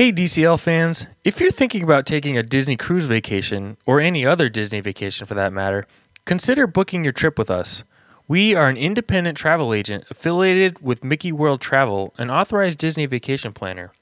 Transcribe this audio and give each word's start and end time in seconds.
Hey, 0.00 0.12
DCL 0.12 0.58
fans, 0.58 1.08
if 1.24 1.40
you're 1.40 1.50
thinking 1.50 1.82
about 1.82 2.06
taking 2.06 2.38
a 2.38 2.42
Disney 2.42 2.74
cruise 2.74 3.04
vacation, 3.04 3.76
or 3.84 4.00
any 4.00 4.24
other 4.24 4.48
Disney 4.48 4.80
vacation 4.80 5.26
for 5.26 5.34
that 5.34 5.52
matter, 5.52 5.86
consider 6.24 6.66
booking 6.66 7.04
your 7.04 7.12
trip 7.12 7.38
with 7.38 7.50
us. 7.50 7.84
We 8.26 8.54
are 8.54 8.70
an 8.70 8.78
independent 8.78 9.36
travel 9.36 9.74
agent 9.74 10.06
affiliated 10.08 10.80
with 10.80 11.04
Mickey 11.04 11.32
World 11.32 11.60
Travel, 11.60 12.14
an 12.16 12.30
authorized 12.30 12.78
Disney 12.78 13.04
vacation 13.04 13.52
planner. 13.52 13.92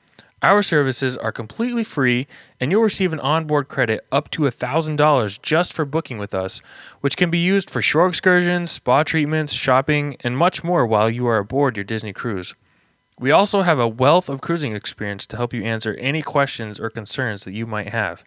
Our 0.41 0.63
services 0.63 1.17
are 1.17 1.33
completely 1.33 1.83
free, 1.83 2.29
and 2.61 2.71
you'll 2.71 2.83
receive 2.83 3.13
an 3.13 3.19
onboard 3.19 3.67
credit 3.67 4.07
up 4.13 4.31
to 4.31 4.43
$1,000 4.43 5.43
just 5.43 5.73
for 5.73 5.85
booking 5.85 6.19
with 6.19 6.33
us, 6.33 6.61
which 7.01 7.17
can 7.17 7.29
be 7.29 7.39
used 7.39 7.71
for 7.71 7.83
shore 7.83 8.07
excursions, 8.07 8.71
spa 8.71 9.03
treatments, 9.03 9.53
shopping, 9.53 10.17
and 10.21 10.39
much 10.39 10.63
more 10.63 10.87
while 10.87 11.11
you 11.11 11.27
are 11.27 11.39
aboard 11.39 11.77
your 11.77 11.83
Disney 11.83 12.13
cruise. 12.13 12.55
We 13.19 13.31
also 13.31 13.63
have 13.63 13.79
a 13.79 13.89
wealth 13.89 14.29
of 14.29 14.41
cruising 14.41 14.75
experience 14.75 15.27
to 15.27 15.37
help 15.37 15.53
you 15.53 15.65
answer 15.65 15.95
any 15.95 16.23
questions 16.23 16.79
or 16.79 16.89
concerns 16.89 17.45
that 17.45 17.53
you 17.53 17.67
might 17.67 17.89
have. 17.89 18.25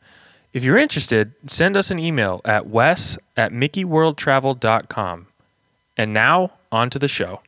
If 0.54 0.64
you're 0.66 0.78
interested, 0.78 1.34
send 1.48 1.78
us 1.78 1.92
an 1.92 2.00
email 2.00 2.42
at 2.44 2.68
wes 2.68 3.18
at 3.38 3.54
mickeyworldtravel.com. 3.54 5.28
And 5.98 6.14
now, 6.14 6.52
on 6.72 6.90
to 6.90 7.00
the 7.00 7.08
show. 7.08 7.42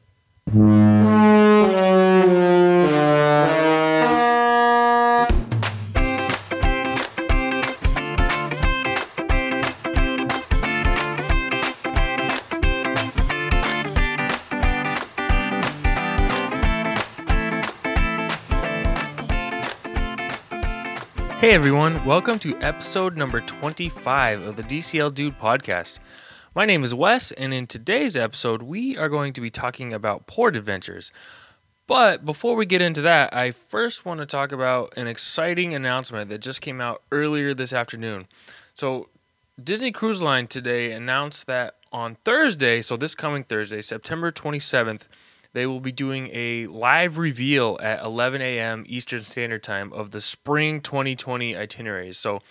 Hey 21.44 21.52
everyone, 21.52 22.06
welcome 22.06 22.40
to 22.40 22.58
episode 22.60 23.18
number 23.18 23.42
25 23.42 24.44
of 24.44 24.56
the 24.56 24.64
DCL 24.64 25.14
Dude 25.14 25.38
podcast. 25.38 26.00
My 26.56 26.64
name 26.64 26.86
is 26.86 26.96
Wes, 26.96 27.34
and 27.34 27.54
in 27.54 27.68
today's 27.68 28.16
episode, 28.16 28.62
we 28.62 28.98
are 28.98 29.10
going 29.10 29.34
to 29.34 29.42
be 29.42 29.50
talking 29.50 29.92
about 29.92 30.26
port 30.26 30.56
adventures. 30.56 31.12
But 31.86 32.24
before 32.24 32.56
we 32.56 32.66
get 32.66 32.82
into 32.82 33.02
that, 33.02 33.34
I 33.36 33.52
first 33.52 34.06
want 34.06 34.22
to 34.22 34.26
talk 34.26 34.54
about 34.54 34.96
an 34.96 35.08
exciting 35.08 35.74
announcement 35.74 36.30
that 36.30 36.40
just 36.40 36.62
came 36.62 36.80
out 36.80 37.02
earlier 37.12 37.54
this 37.54 37.74
afternoon. 37.74 38.28
So, 38.74 39.10
Disney 39.62 39.92
Cruise 39.92 40.22
Line 40.22 40.48
today 40.48 40.94
announced 40.94 41.46
that 41.48 41.76
on 41.92 42.16
Thursday, 42.24 42.82
so 42.82 42.96
this 42.96 43.16
coming 43.16 43.44
Thursday, 43.44 43.82
September 43.82 44.32
27th, 44.32 45.10
they 45.54 45.66
will 45.68 45.80
be 45.80 45.92
doing 45.92 46.30
a 46.34 46.68
live 46.68 47.18
reveal 47.18 47.78
at 47.82 48.04
11 48.04 48.42
a.m. 48.42 48.84
Eastern 48.88 49.22
Standard 49.22 49.64
Time 49.64 49.94
of 49.94 50.12
the 50.12 50.22
spring 50.22 50.82
2020 50.82 51.56
itineraries. 51.56 52.18
So, 52.18 52.42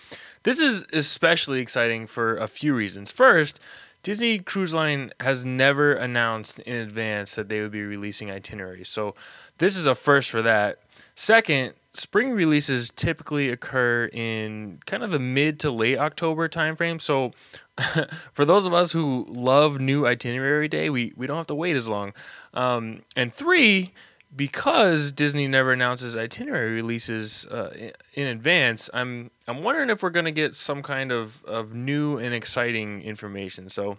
this 0.45 0.61
is 0.61 0.87
especially 0.93 1.61
exciting 1.61 2.07
for 2.07 2.37
a 2.37 2.47
few 2.47 2.75
reasons. 2.75 3.11
First, 3.11 3.61
Disney 4.03 4.39
Cruise 4.41 4.75
Line 4.75 5.13
has 5.21 5.45
never 5.45 5.93
announced 5.93 6.59
in 6.61 6.77
advance 6.77 7.35
that 7.37 7.49
they 7.49 7.61
would 7.61 7.71
be 7.71 7.85
releasing 7.85 8.31
itineraries. 8.31 8.89
So, 8.89 9.15
this 9.59 9.77
is 9.77 9.87
a 9.87 9.95
first 9.95 10.31
for 10.31 10.43
that. 10.43 10.79
Second, 11.15 11.75
spring 11.91 12.33
releases 12.33 12.91
typically 12.91 13.51
occur 13.51 14.09
in 14.13 14.81
kind 14.87 15.03
of 15.03 15.11
the 15.11 15.19
mid 15.19 15.61
to 15.61 15.71
late 15.71 15.99
October 15.99 16.49
timeframe. 16.49 17.01
So, 17.01 17.33
for 18.33 18.45
those 18.45 18.67
of 18.67 18.75
us 18.75 18.93
who 18.93 19.27
love 19.29 19.81
new 19.81 20.07
itinerary 20.07 20.69
day, 20.69 20.91
we, 20.91 21.13
we 21.17 21.27
don't 21.27 21.37
have 21.37 21.47
to 21.49 21.55
wait 21.55 21.77
as 21.77 21.89
long. 21.89 22.13
Um, 22.55 23.03
and 23.17 23.33
three, 23.33 23.93
because 24.35 25.13
Disney 25.13 25.47
never 25.47 25.73
announces 25.73 26.17
itinerary 26.17 26.73
releases 26.73 27.47
uh, 27.47 27.91
in 28.15 28.27
advance, 28.27 28.89
I'm 28.95 29.31
I'm 29.47 29.63
wondering 29.63 29.91
if 29.91 30.03
we're 30.03 30.11
going 30.11 30.25
to 30.25 30.33
get 30.33 30.55
some 30.55 30.83
kind 30.83 31.13
of, 31.13 31.45
of 31.45 31.75
new 31.75 32.19
and 32.19 32.35
exciting 32.35 33.03
information. 33.03 33.69
So 33.69 33.99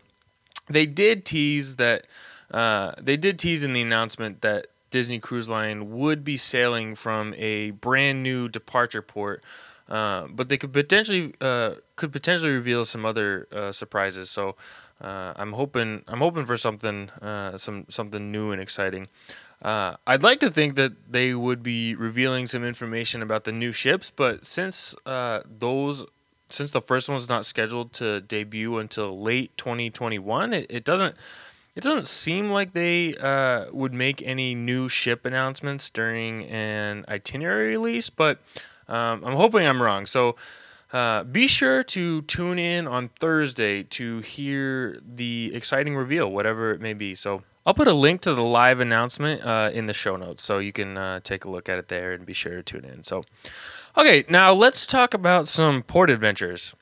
they 0.67 0.85
did 0.85 1.25
tease 1.25 1.75
that 1.75 2.05
uh, 2.51 2.93
they 2.99 3.17
did 3.17 3.37
tease 3.39 3.63
in 3.63 3.73
the 3.73 3.81
announcement 3.81 4.41
that 4.41 4.67
Disney 4.89 5.19
Cruise 5.19 5.49
Line 5.49 5.91
would 5.91 6.23
be 6.23 6.37
sailing 6.37 6.95
from 6.95 7.33
a 7.37 7.71
brand 7.71 8.21
new 8.21 8.47
departure 8.47 9.01
port, 9.01 9.43
uh, 9.89 10.27
but 10.27 10.49
they 10.49 10.57
could 10.57 10.71
potentially 10.71 11.33
uh, 11.41 11.75
could 11.95 12.11
potentially 12.11 12.51
reveal 12.51 12.85
some 12.85 13.05
other 13.05 13.47
uh, 13.51 13.71
surprises. 13.71 14.29
So 14.29 14.55
uh, 15.01 15.33
I'm 15.35 15.53
hoping 15.53 16.03
I'm 16.07 16.19
hoping 16.19 16.45
for 16.45 16.57
something 16.57 17.09
uh, 17.21 17.57
some 17.57 17.85
something 17.89 18.31
new 18.31 18.51
and 18.51 18.61
exciting. 18.61 19.07
Uh, 19.61 19.95
I'd 20.05 20.23
like 20.23 20.39
to 20.41 20.49
think 20.49 20.75
that 20.75 20.91
they 21.09 21.33
would 21.33 21.63
be 21.63 21.95
revealing 21.95 22.45
some 22.45 22.65
information 22.65 23.21
about 23.21 23.45
the 23.45 23.53
new 23.53 23.71
ships, 23.71 24.11
but 24.11 24.43
since 24.43 24.95
those 25.05 26.05
since 26.49 26.71
the 26.71 26.81
first 26.81 27.09
one's 27.09 27.29
not 27.29 27.45
scheduled 27.45 27.93
to 27.93 28.21
debut 28.21 28.77
until 28.77 29.19
late 29.19 29.51
2021, 29.57 30.53
it, 30.53 30.67
it 30.69 30.83
doesn't 30.83 31.15
it 31.75 31.81
doesn't 31.81 32.05
seem 32.05 32.51
like 32.51 32.73
they 32.73 33.15
uh, 33.15 33.65
would 33.71 33.93
make 33.93 34.21
any 34.21 34.53
new 34.53 34.87
ship 34.87 35.25
announcements 35.25 35.89
during 35.89 36.45
an 36.45 37.03
itinerary 37.07 37.71
release, 37.71 38.11
but 38.11 38.37
um, 38.87 39.23
I'm 39.25 39.35
hoping 39.35 39.65
I'm 39.65 39.81
wrong. 39.81 40.05
So 40.05 40.35
uh, 40.93 41.23
be 41.23 41.47
sure 41.47 41.83
to 41.83 42.21
tune 42.21 42.59
in 42.59 42.87
on 42.87 43.09
Thursday 43.19 43.81
to 43.83 44.19
hear 44.19 44.99
the 45.03 45.51
exciting 45.53 45.95
reveal, 45.95 46.31
whatever 46.31 46.71
it 46.71 46.79
may 46.79 46.93
be. 46.93 47.15
So 47.15 47.41
I'll 47.65 47.73
put 47.73 47.87
a 47.87 47.93
link 47.93 48.21
to 48.21 48.33
the 48.35 48.43
live 48.43 48.79
announcement 48.79 49.43
uh, 49.43 49.71
in 49.73 49.87
the 49.87 49.93
show 49.93 50.15
notes 50.17 50.43
so 50.43 50.59
you 50.59 50.71
can 50.71 50.97
uh, 50.97 51.19
take 51.21 51.45
a 51.45 51.49
look 51.49 51.67
at 51.67 51.79
it 51.79 51.87
there 51.87 52.11
and 52.11 52.25
be 52.25 52.33
sure 52.33 52.55
to 52.55 52.63
tune 52.63 52.85
in. 52.85 53.01
So, 53.01 53.23
okay, 53.97 54.23
now 54.29 54.53
let's 54.53 54.85
talk 54.85 55.13
about 55.13 55.47
some 55.47 55.81
port 55.81 56.11
adventures. 56.11 56.75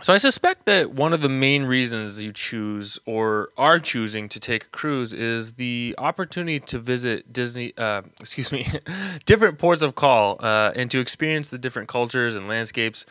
So 0.00 0.14
I 0.14 0.16
suspect 0.18 0.66
that 0.66 0.92
one 0.92 1.12
of 1.12 1.22
the 1.22 1.28
main 1.28 1.64
reasons 1.64 2.22
you 2.22 2.32
choose 2.32 3.00
or 3.04 3.48
are 3.58 3.80
choosing 3.80 4.28
to 4.28 4.38
take 4.38 4.64
a 4.64 4.68
cruise 4.68 5.12
is 5.12 5.54
the 5.54 5.96
opportunity 5.98 6.60
to 6.60 6.78
visit 6.78 7.32
Disney, 7.32 7.72
uh, 7.76 8.02
excuse 8.20 8.52
me, 8.52 8.64
different 9.24 9.58
ports 9.58 9.82
of 9.82 9.96
call 9.96 10.36
uh, 10.38 10.72
and 10.76 10.88
to 10.92 11.00
experience 11.00 11.48
the 11.48 11.58
different 11.58 11.88
cultures 11.88 12.36
and 12.36 12.46
landscapes 12.46 13.06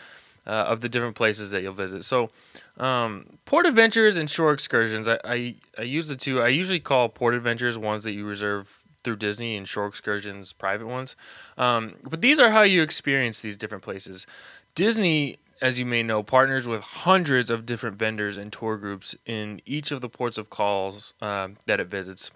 uh, 0.46 0.52
of 0.52 0.80
the 0.80 0.88
different 0.88 1.16
places 1.16 1.52
that 1.52 1.62
you'll 1.62 1.74
visit. 1.74 2.06
So 2.06 2.30
um, 2.78 3.26
port 3.44 3.66
adventures 3.66 4.16
and 4.16 4.30
shore 4.30 4.54
excursions, 4.54 5.10
I, 5.10 5.20
I, 5.26 5.56
I 5.78 5.82
use 5.82 6.08
the 6.08 6.16
two. 6.16 6.42
I 6.42 6.48
usually 6.48 6.80
call 6.80 7.10
port 7.10 7.36
adventures 7.36 7.78
ones 7.78 8.06
that 8.06 8.14
you 8.14 8.26
reserve 8.26 8.86
through 9.04 9.18
Disney 9.18 9.58
and 9.58 9.68
shore 9.68 9.88
excursions 9.88 10.54
private 10.54 10.88
ones. 10.88 11.18
Um, 11.58 11.96
but 12.10 12.22
these 12.22 12.40
are 12.40 12.50
how 12.50 12.62
you 12.62 12.82
experience 12.82 13.42
these 13.42 13.58
different 13.58 13.84
places. 13.84 14.26
Disney 14.74 15.38
as 15.62 15.80
you 15.80 15.86
may 15.86 16.04
know, 16.04 16.24
partners 16.24 16.68
with 16.68 16.82
hundreds 16.82 17.50
of 17.50 17.66
different 17.66 17.98
vendors 17.98 18.38
and 18.38 18.52
tour 18.52 18.78
groups 18.78 19.16
in 19.26 19.62
each 19.66 19.92
of 19.92 20.02
the 20.02 20.10
ports 20.10 20.38
of 20.38 20.50
calls 20.50 21.14
uh, 21.22 21.50
that 21.66 21.80
it 21.80 21.88
visits, 21.88 22.32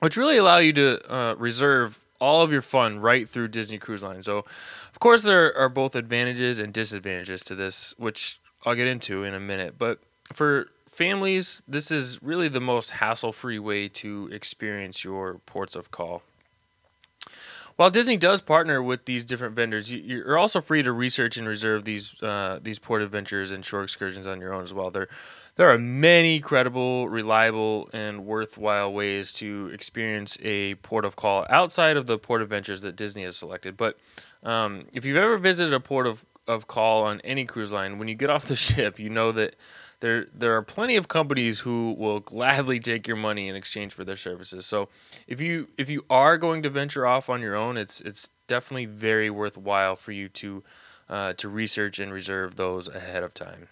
which 0.00 0.16
really 0.16 0.36
allow 0.36 0.58
you 0.58 0.72
to 0.72 1.12
uh, 1.12 1.34
reserve 1.36 2.06
all 2.20 2.42
of 2.42 2.52
your 2.52 2.62
fun 2.62 3.00
right 3.00 3.28
through 3.28 3.48
Disney 3.48 3.78
Cruise 3.78 4.02
Line. 4.02 4.22
So, 4.22 4.38
of 4.38 4.98
course, 5.00 5.24
there 5.24 5.56
are 5.56 5.68
both 5.68 5.96
advantages 5.96 6.60
and 6.60 6.72
disadvantages 6.72 7.42
to 7.42 7.54
this, 7.54 7.94
which 7.98 8.40
I'll 8.64 8.76
get 8.76 8.86
into 8.86 9.24
in 9.24 9.34
a 9.34 9.40
minute. 9.40 9.74
But 9.76 9.98
for 10.32 10.68
families, 10.86 11.62
this 11.66 11.90
is 11.90 12.22
really 12.22 12.48
the 12.48 12.60
most 12.60 12.90
hassle 12.90 13.32
free 13.32 13.58
way 13.58 13.88
to 13.88 14.28
experience 14.30 15.02
your 15.02 15.38
ports 15.46 15.74
of 15.74 15.90
call. 15.90 16.22
While 17.82 17.90
Disney 17.90 18.16
does 18.16 18.40
partner 18.40 18.80
with 18.80 19.06
these 19.06 19.24
different 19.24 19.56
vendors, 19.56 19.92
you're 19.92 20.38
also 20.38 20.60
free 20.60 20.84
to 20.84 20.92
research 20.92 21.36
and 21.36 21.48
reserve 21.48 21.84
these 21.84 22.22
uh, 22.22 22.60
these 22.62 22.78
port 22.78 23.02
adventures 23.02 23.50
and 23.50 23.64
shore 23.64 23.82
excursions 23.82 24.24
on 24.24 24.40
your 24.40 24.52
own 24.52 24.62
as 24.62 24.72
well. 24.72 24.92
There, 24.92 25.08
there 25.56 25.68
are 25.68 25.78
many 25.78 26.38
credible, 26.38 27.08
reliable, 27.08 27.90
and 27.92 28.24
worthwhile 28.24 28.92
ways 28.92 29.32
to 29.32 29.68
experience 29.74 30.38
a 30.42 30.76
port 30.76 31.04
of 31.04 31.16
call 31.16 31.44
outside 31.50 31.96
of 31.96 32.06
the 32.06 32.18
port 32.18 32.40
adventures 32.40 32.82
that 32.82 32.94
Disney 32.94 33.24
has 33.24 33.36
selected. 33.36 33.76
But 33.76 33.98
um, 34.44 34.84
if 34.94 35.04
you've 35.04 35.16
ever 35.16 35.36
visited 35.36 35.74
a 35.74 35.80
port 35.80 36.06
of, 36.06 36.24
of 36.46 36.68
call 36.68 37.02
on 37.02 37.20
any 37.22 37.44
cruise 37.46 37.72
line, 37.72 37.98
when 37.98 38.06
you 38.06 38.14
get 38.14 38.30
off 38.30 38.44
the 38.44 38.54
ship, 38.70 39.00
you 39.00 39.10
know 39.10 39.32
that 39.32 39.56
there 40.02 40.26
there 40.34 40.54
are 40.56 40.62
plenty 40.62 40.96
of 40.96 41.06
companies 41.06 41.60
who 41.60 41.94
will 41.96 42.18
gladly 42.18 42.80
take 42.80 43.06
your 43.06 43.16
money 43.16 43.48
in 43.48 43.54
exchange 43.54 43.94
for 43.94 44.04
their 44.04 44.16
services. 44.16 44.66
So 44.66 44.88
if 45.28 45.40
you 45.40 45.68
if 45.78 45.88
you 45.88 46.04
are 46.10 46.36
going 46.36 46.62
to 46.64 46.70
venture 46.70 47.06
off 47.06 47.30
on 47.30 47.40
your 47.40 47.54
own, 47.54 47.76
it's 47.76 48.00
it's 48.00 48.28
definitely 48.48 48.86
very 48.86 49.30
worthwhile 49.30 49.94
for 49.94 50.10
you 50.10 50.28
to 50.28 50.62
uh, 51.08 51.32
to 51.34 51.48
research 51.48 52.00
and 52.00 52.12
reserve 52.12 52.56
those 52.56 52.88
ahead 52.88 53.22
of 53.22 53.32
time. 53.32 53.68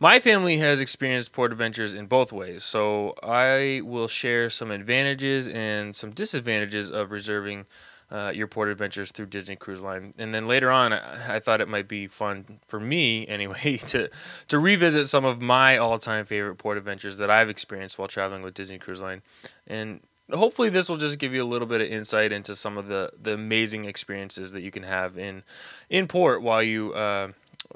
My 0.00 0.18
family 0.18 0.58
has 0.58 0.80
experienced 0.80 1.32
port 1.32 1.52
adventures 1.52 1.92
in 1.92 2.06
both 2.06 2.32
ways, 2.32 2.64
so 2.64 3.14
I 3.22 3.82
will 3.84 4.08
share 4.08 4.50
some 4.50 4.72
advantages 4.72 5.48
and 5.48 5.94
some 5.94 6.10
disadvantages 6.10 6.90
of 6.90 7.12
reserving 7.12 7.66
uh, 8.10 8.32
your 8.34 8.46
port 8.46 8.68
adventures 8.68 9.12
through 9.12 9.26
Disney 9.26 9.56
Cruise 9.56 9.82
Line. 9.82 10.12
And 10.18 10.34
then 10.34 10.46
later 10.46 10.70
on, 10.70 10.92
I, 10.92 11.40
thought 11.40 11.60
it 11.60 11.68
might 11.68 11.88
be 11.88 12.06
fun 12.06 12.60
for 12.66 12.80
me 12.80 13.26
anyway 13.28 13.76
to 13.86 14.08
to 14.48 14.58
revisit 14.58 15.06
some 15.06 15.24
of 15.24 15.40
my 15.40 15.76
all 15.76 15.98
time 15.98 16.24
favorite 16.24 16.56
port 16.56 16.78
adventures 16.78 17.18
that 17.18 17.30
I've 17.30 17.50
experienced 17.50 17.98
while 17.98 18.08
traveling 18.08 18.42
with 18.42 18.54
Disney 18.54 18.78
Cruise 18.78 19.02
Line. 19.02 19.22
And 19.66 20.00
hopefully 20.32 20.68
this 20.68 20.88
will 20.88 20.96
just 20.96 21.18
give 21.18 21.32
you 21.32 21.42
a 21.42 21.44
little 21.44 21.68
bit 21.68 21.80
of 21.80 21.88
insight 21.88 22.32
into 22.32 22.54
some 22.54 22.78
of 22.78 22.88
the 22.88 23.10
the 23.20 23.34
amazing 23.34 23.84
experiences 23.84 24.52
that 24.52 24.62
you 24.62 24.70
can 24.70 24.82
have 24.82 25.18
in 25.18 25.42
in 25.90 26.06
port 26.06 26.42
while 26.42 26.62
you 26.62 26.92
uh, 26.94 27.32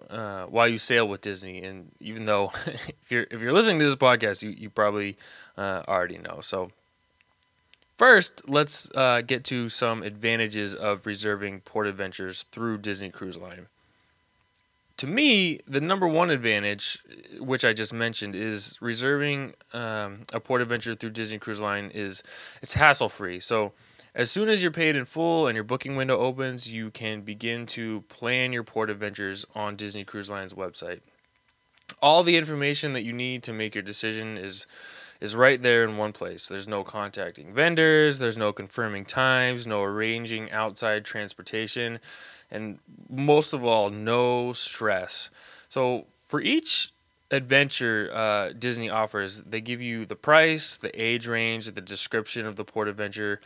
uh, 0.08 0.44
while 0.46 0.68
you 0.68 0.78
sail 0.78 1.06
with 1.06 1.20
Disney. 1.20 1.62
And 1.62 1.90
even 2.00 2.24
though 2.24 2.52
if 2.66 3.10
you're 3.10 3.26
if 3.30 3.40
you're 3.40 3.52
listening 3.52 3.78
to 3.80 3.84
this 3.84 3.96
podcast, 3.96 4.42
you 4.42 4.50
you 4.50 4.70
probably 4.70 5.16
uh, 5.56 5.82
already 5.86 6.18
know. 6.18 6.38
So 6.40 6.70
first, 7.96 8.48
let's 8.48 8.90
uh, 8.94 9.22
get 9.22 9.44
to 9.44 9.68
some 9.68 10.02
advantages 10.02 10.74
of 10.74 11.06
reserving 11.06 11.60
port 11.60 11.86
adventures 11.86 12.44
through 12.52 12.78
Disney 12.78 13.10
Cruise 13.10 13.36
Line. 13.36 13.66
To 14.98 15.06
me, 15.06 15.58
the 15.66 15.80
number 15.80 16.06
one 16.06 16.30
advantage, 16.30 17.02
which 17.40 17.64
I 17.64 17.72
just 17.72 17.92
mentioned, 17.92 18.34
is 18.34 18.78
reserving 18.80 19.54
um, 19.72 20.20
a 20.32 20.38
port 20.38 20.62
adventure 20.62 20.94
through 20.94 21.10
Disney 21.10 21.38
Cruise 21.38 21.60
Line 21.60 21.90
is 21.92 22.22
it's 22.62 22.74
hassle 22.74 23.08
free. 23.08 23.40
So 23.40 23.72
as 24.14 24.30
soon 24.30 24.48
as 24.48 24.62
you're 24.62 24.70
paid 24.70 24.94
in 24.94 25.04
full 25.06 25.46
and 25.46 25.54
your 25.54 25.64
booking 25.64 25.96
window 25.96 26.18
opens, 26.18 26.70
you 26.70 26.90
can 26.90 27.22
begin 27.22 27.66
to 27.66 28.02
plan 28.02 28.52
your 28.52 28.62
port 28.62 28.90
adventures 28.90 29.46
on 29.54 29.74
Disney 29.74 30.04
Cruise 30.04 30.30
Line's 30.30 30.54
website. 30.54 31.00
All 32.00 32.22
the 32.22 32.36
information 32.36 32.92
that 32.92 33.02
you 33.02 33.12
need 33.12 33.42
to 33.44 33.52
make 33.52 33.74
your 33.74 33.82
decision 33.82 34.36
is 34.36 34.66
is 35.22 35.36
right 35.36 35.62
there 35.62 35.84
in 35.84 35.96
one 35.96 36.12
place. 36.12 36.48
There's 36.48 36.66
no 36.66 36.82
contacting 36.82 37.54
vendors, 37.54 38.18
there's 38.18 38.36
no 38.36 38.52
confirming 38.52 39.04
times, 39.04 39.66
no 39.68 39.82
arranging 39.82 40.50
outside 40.50 41.04
transportation, 41.04 42.00
and 42.50 42.80
most 43.08 43.54
of 43.54 43.64
all, 43.64 43.88
no 43.88 44.52
stress. 44.52 45.30
So 45.68 46.06
for 46.26 46.40
each 46.40 46.92
adventure 47.30 48.10
uh, 48.12 48.52
Disney 48.58 48.90
offers, 48.90 49.42
they 49.42 49.60
give 49.60 49.80
you 49.80 50.04
the 50.04 50.16
price, 50.16 50.74
the 50.74 50.90
age 51.00 51.28
range, 51.28 51.66
the 51.70 51.80
description 51.80 52.44
of 52.44 52.56
the 52.56 52.64
port 52.64 52.88
adventure 52.88 53.40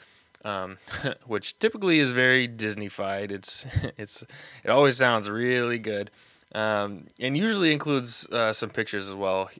um, 0.46 0.78
which 1.26 1.58
typically 1.58 1.98
is 1.98 2.12
very 2.12 2.48
Disneyfied. 2.48 3.30
It's 3.30 3.66
it's 3.98 4.22
it 4.64 4.70
always 4.70 4.96
sounds 4.96 5.28
really 5.28 5.78
good, 5.78 6.10
um, 6.54 7.06
and 7.20 7.36
usually 7.36 7.72
includes 7.72 8.26
uh, 8.30 8.52
some 8.52 8.70
pictures 8.70 9.08
as 9.08 9.14
well. 9.14 9.50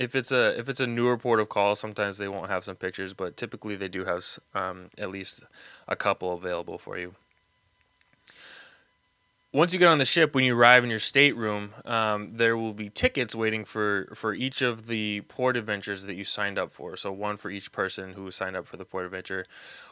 If 0.00 0.16
it's 0.16 0.32
a 0.32 0.58
if 0.58 0.68
it's 0.70 0.80
a 0.80 0.86
newer 0.86 1.18
port 1.18 1.40
of 1.40 1.50
call, 1.50 1.74
sometimes 1.74 2.16
they 2.16 2.26
won't 2.26 2.50
have 2.50 2.64
some 2.64 2.74
pictures, 2.74 3.12
but 3.14 3.36
typically 3.36 3.76
they 3.76 3.88
do 3.88 4.06
have 4.06 4.24
um, 4.54 4.88
at 4.96 5.10
least 5.10 5.44
a 5.86 5.94
couple 5.94 6.32
available 6.32 6.78
for 6.78 6.98
you 6.98 7.14
once 9.52 9.72
you 9.72 9.80
get 9.80 9.88
on 9.88 9.98
the 9.98 10.04
ship, 10.04 10.32
when 10.32 10.44
you 10.44 10.56
arrive 10.56 10.84
in 10.84 10.90
your 10.90 11.00
stateroom, 11.00 11.74
um, 11.84 12.30
there 12.30 12.56
will 12.56 12.72
be 12.72 12.88
tickets 12.88 13.34
waiting 13.34 13.64
for, 13.64 14.08
for 14.14 14.32
each 14.32 14.62
of 14.62 14.86
the 14.86 15.22
port 15.22 15.56
adventures 15.56 16.06
that 16.06 16.14
you 16.14 16.22
signed 16.22 16.56
up 16.56 16.70
for. 16.70 16.96
So, 16.96 17.10
one 17.10 17.36
for 17.36 17.50
each 17.50 17.72
person 17.72 18.12
who 18.12 18.30
signed 18.30 18.54
up 18.56 18.68
for 18.68 18.76
the 18.76 18.84
port 18.84 19.06
adventure, 19.06 19.46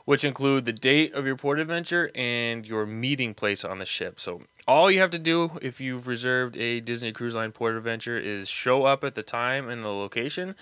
which 0.05 0.25
include 0.25 0.65
the 0.65 0.73
date 0.73 1.13
of 1.13 1.27
your 1.27 1.35
port 1.35 1.59
adventure 1.59 2.09
and 2.15 2.65
your 2.65 2.87
meeting 2.87 3.35
place 3.35 3.65
on 3.65 3.79
the 3.79 3.87
ship. 3.87 4.21
So, 4.21 4.43
all 4.69 4.93
you 4.93 5.01
have 5.01 5.11
to 5.11 5.19
do 5.19 5.59
if 5.61 5.81
you've 5.81 6.07
reserved 6.07 6.57
a 6.57 6.79
Disney 6.79 7.11
Cruise 7.11 7.35
Line 7.35 7.51
port 7.51 7.75
adventure 7.75 8.17
is 8.17 8.49
show 8.49 8.85
up 8.85 9.03
at 9.03 9.17
the 9.17 9.25
time 9.25 9.69
and 9.69 9.85
the 9.85 9.89
location, 9.89 10.55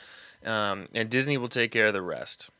um, 0.46 0.86
and 0.94 1.10
Disney 1.10 1.36
will 1.36 1.48
take 1.48 1.70
care 1.70 1.88
of 1.88 1.92
the 1.92 2.02
rest. 2.02 2.50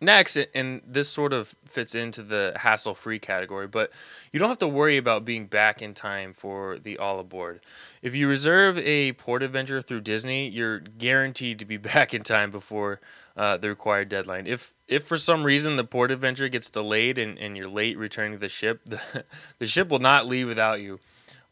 Next, 0.00 0.36
and 0.36 0.82
this 0.86 1.08
sort 1.08 1.32
of 1.32 1.54
fits 1.64 1.94
into 1.94 2.22
the 2.22 2.52
hassle 2.56 2.94
free 2.94 3.20
category, 3.20 3.68
but 3.68 3.92
you 4.32 4.40
don't 4.40 4.48
have 4.48 4.58
to 4.58 4.68
worry 4.68 4.96
about 4.96 5.24
being 5.24 5.46
back 5.46 5.80
in 5.80 5.94
time 5.94 6.32
for 6.32 6.78
the 6.78 6.98
all 6.98 7.20
aboard. 7.20 7.60
If 8.02 8.16
you 8.16 8.28
reserve 8.28 8.78
a 8.78 9.12
port 9.12 9.44
adventure 9.44 9.80
through 9.80 10.00
Disney, 10.00 10.48
you're 10.48 10.80
guaranteed 10.80 11.60
to 11.60 11.64
be 11.64 11.76
back 11.92 12.14
in 12.14 12.22
time 12.22 12.50
before 12.50 13.00
uh, 13.36 13.58
the 13.58 13.68
required 13.68 14.08
deadline. 14.08 14.46
If 14.46 14.74
if 14.88 15.04
for 15.04 15.16
some 15.16 15.44
reason 15.44 15.76
the 15.76 15.84
port 15.84 16.10
adventure 16.10 16.48
gets 16.48 16.68
delayed 16.68 17.16
and, 17.16 17.38
and 17.38 17.56
you're 17.56 17.68
late 17.68 17.96
returning 17.96 18.32
to 18.32 18.38
the 18.38 18.48
ship, 18.48 18.80
the, 18.86 19.24
the 19.58 19.66
ship 19.66 19.88
will 19.88 20.00
not 20.00 20.26
leave 20.26 20.48
without 20.48 20.80
you. 20.80 20.98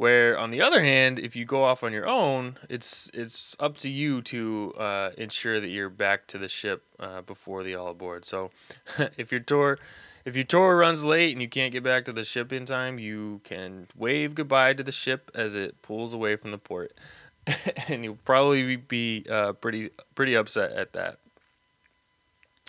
Where 0.00 0.38
on 0.38 0.48
the 0.48 0.62
other 0.62 0.80
hand, 0.80 1.18
if 1.18 1.36
you 1.36 1.44
go 1.44 1.62
off 1.62 1.84
on 1.84 1.92
your 1.92 2.06
own, 2.06 2.56
it's 2.70 3.10
it's 3.12 3.54
up 3.60 3.76
to 3.80 3.90
you 3.90 4.22
to 4.22 4.72
uh, 4.78 5.10
ensure 5.18 5.60
that 5.60 5.68
you're 5.68 5.90
back 5.90 6.26
to 6.28 6.38
the 6.38 6.48
ship 6.48 6.84
uh, 6.98 7.20
before 7.20 7.62
the 7.62 7.74
all 7.74 7.88
aboard. 7.88 8.24
So, 8.24 8.50
if 9.18 9.30
your 9.30 9.42
tour 9.42 9.78
if 10.24 10.36
your 10.36 10.44
tour 10.46 10.78
runs 10.78 11.04
late 11.04 11.32
and 11.32 11.42
you 11.42 11.50
can't 11.50 11.70
get 11.70 11.82
back 11.82 12.06
to 12.06 12.14
the 12.14 12.24
ship 12.24 12.50
in 12.50 12.64
time, 12.64 12.98
you 12.98 13.42
can 13.44 13.88
wave 13.94 14.34
goodbye 14.34 14.72
to 14.72 14.82
the 14.82 14.90
ship 14.90 15.30
as 15.34 15.54
it 15.54 15.82
pulls 15.82 16.14
away 16.14 16.36
from 16.36 16.50
the 16.50 16.56
port, 16.56 16.94
and 17.88 18.02
you'll 18.02 18.16
probably 18.24 18.76
be 18.76 19.26
uh, 19.28 19.52
pretty 19.52 19.90
pretty 20.14 20.34
upset 20.34 20.72
at 20.72 20.94
that. 20.94 21.18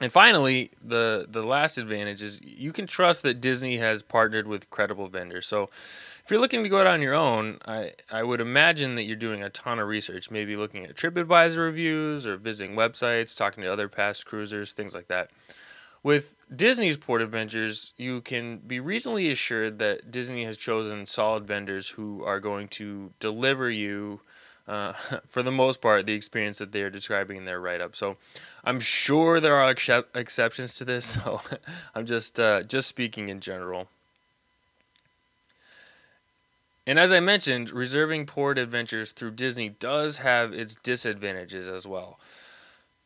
And 0.01 0.11
finally, 0.11 0.71
the 0.83 1.27
the 1.29 1.43
last 1.43 1.77
advantage 1.77 2.23
is 2.23 2.41
you 2.41 2.73
can 2.73 2.87
trust 2.87 3.21
that 3.21 3.39
Disney 3.39 3.77
has 3.77 4.01
partnered 4.01 4.47
with 4.47 4.69
credible 4.71 5.07
vendors. 5.07 5.45
So 5.45 5.69
you're 6.31 6.39
looking 6.39 6.63
to 6.63 6.69
go 6.69 6.79
out 6.79 6.87
on 6.87 7.01
your 7.01 7.13
own, 7.13 7.57
I, 7.65 7.93
I 8.11 8.23
would 8.23 8.41
imagine 8.41 8.95
that 8.95 9.03
you're 9.03 9.15
doing 9.15 9.43
a 9.43 9.49
ton 9.49 9.79
of 9.79 9.87
research, 9.87 10.31
maybe 10.31 10.55
looking 10.55 10.85
at 10.85 10.95
TripAdvisor 10.95 11.57
reviews 11.57 12.25
or 12.25 12.37
visiting 12.37 12.75
websites, 12.75 13.35
talking 13.35 13.63
to 13.63 13.71
other 13.71 13.87
past 13.87 14.25
cruisers, 14.25 14.73
things 14.73 14.93
like 14.93 15.07
that. 15.07 15.29
With 16.03 16.35
Disney's 16.53 16.97
Port 16.97 17.21
Adventures, 17.21 17.93
you 17.95 18.21
can 18.21 18.57
be 18.57 18.79
reasonably 18.79 19.29
assured 19.29 19.77
that 19.79 20.09
Disney 20.09 20.45
has 20.45 20.57
chosen 20.57 21.05
solid 21.05 21.45
vendors 21.45 21.89
who 21.89 22.23
are 22.23 22.39
going 22.39 22.69
to 22.69 23.13
deliver 23.19 23.69
you, 23.69 24.21
uh, 24.67 24.93
for 25.27 25.43
the 25.43 25.51
most 25.51 25.81
part, 25.81 26.07
the 26.07 26.13
experience 26.13 26.57
that 26.57 26.71
they 26.71 26.81
are 26.81 26.89
describing 26.89 27.37
in 27.37 27.45
their 27.45 27.61
write 27.61 27.81
up. 27.81 27.95
So 27.95 28.17
I'm 28.63 28.79
sure 28.79 29.39
there 29.39 29.55
are 29.55 29.69
ex- 29.69 29.89
exceptions 30.15 30.73
to 30.75 30.85
this, 30.85 31.05
so 31.05 31.41
I'm 31.93 32.07
just, 32.07 32.39
uh, 32.39 32.63
just 32.63 32.87
speaking 32.87 33.29
in 33.29 33.39
general. 33.39 33.87
And 36.91 36.99
as 36.99 37.13
I 37.13 37.21
mentioned, 37.21 37.69
reserving 37.69 38.25
port 38.25 38.57
adventures 38.57 39.13
through 39.13 39.31
Disney 39.31 39.69
does 39.69 40.17
have 40.17 40.51
its 40.51 40.75
disadvantages 40.75 41.69
as 41.69 41.87
well. 41.87 42.19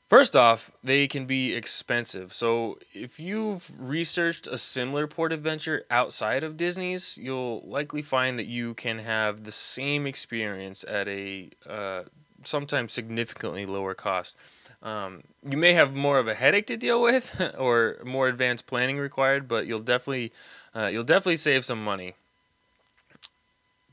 First 0.08 0.36
off, 0.36 0.72
they 0.84 1.08
can 1.08 1.28
be 1.28 1.54
expensive. 1.54 2.34
So, 2.34 2.80
if 2.96 3.20
you've 3.20 3.72
researched 3.80 4.48
a 4.48 4.58
similar 4.58 5.06
port 5.06 5.32
adventure 5.32 5.86
outside 5.92 6.44
of 6.44 6.58
Disney's, 6.58 7.20
you'll 7.20 7.62
likely 7.64 8.02
find 8.02 8.40
that 8.40 8.48
you 8.48 8.74
can 8.74 8.98
have 8.98 9.44
the 9.44 9.52
same 9.52 10.08
experience 10.08 10.84
at 10.88 11.08
a 11.08 11.52
uh, 11.70 12.06
sometimes 12.42 12.92
significantly 12.92 13.68
lower 13.68 13.94
cost. 13.94 14.36
Um, 14.82 15.22
you 15.48 15.58
may 15.58 15.74
have 15.74 15.94
more 15.94 16.18
of 16.18 16.28
a 16.28 16.34
headache 16.34 16.66
to 16.68 16.78
deal 16.78 17.04
with, 17.04 17.40
or 17.60 17.98
more 18.04 18.30
advanced 18.30 18.66
planning 18.66 18.98
required, 18.98 19.48
but 19.48 19.68
you'll 19.68 19.78
definitely 19.78 20.34
uh, 20.76 20.88
you'll 20.88 21.04
definitely 21.04 21.36
save 21.36 21.64
some 21.64 21.84
money. 21.84 22.16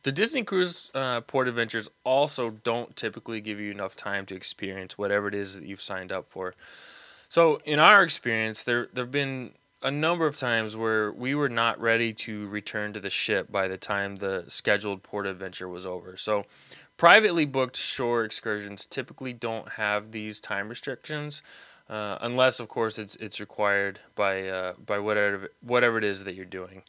The 0.02 0.12
Disney 0.12 0.42
Cruise 0.42 0.90
uh, 0.94 1.20
Port 1.20 1.46
Adventures 1.46 1.88
also 2.02 2.50
don't 2.50 2.96
typically 2.96 3.40
give 3.40 3.60
you 3.60 3.70
enough 3.70 3.94
time 3.94 4.26
to 4.26 4.34
experience 4.34 4.98
whatever 4.98 5.28
it 5.28 5.34
is 5.34 5.54
that 5.54 5.64
you've 5.64 5.82
signed 5.82 6.10
up 6.10 6.28
for. 6.28 6.54
So, 7.28 7.60
in 7.64 7.78
our 7.78 8.02
experience, 8.02 8.64
there 8.64 8.88
there 8.92 9.04
have 9.04 9.12
been 9.12 9.52
a 9.80 9.90
number 9.90 10.26
of 10.26 10.36
times 10.36 10.76
where 10.76 11.12
we 11.12 11.34
were 11.34 11.48
not 11.48 11.80
ready 11.80 12.12
to 12.12 12.46
return 12.48 12.92
to 12.92 13.00
the 13.00 13.10
ship 13.10 13.50
by 13.50 13.68
the 13.68 13.78
time 13.78 14.16
the 14.16 14.44
scheduled 14.48 15.02
port 15.02 15.26
adventure 15.26 15.68
was 15.68 15.86
over. 15.86 16.16
So, 16.16 16.46
privately 16.96 17.44
booked 17.44 17.76
shore 17.76 18.24
excursions 18.24 18.86
typically 18.86 19.32
don't 19.32 19.70
have 19.70 20.10
these 20.10 20.40
time 20.40 20.68
restrictions, 20.68 21.42
uh, 21.88 22.18
unless, 22.20 22.58
of 22.58 22.68
course, 22.68 22.98
it's 22.98 23.14
it's 23.16 23.38
required 23.38 24.00
by 24.16 24.48
uh, 24.48 24.72
by 24.84 24.98
whatever 24.98 25.52
whatever 25.60 25.96
it 25.96 26.04
is 26.04 26.24
that 26.24 26.34
you're 26.34 26.44
doing. 26.44 26.82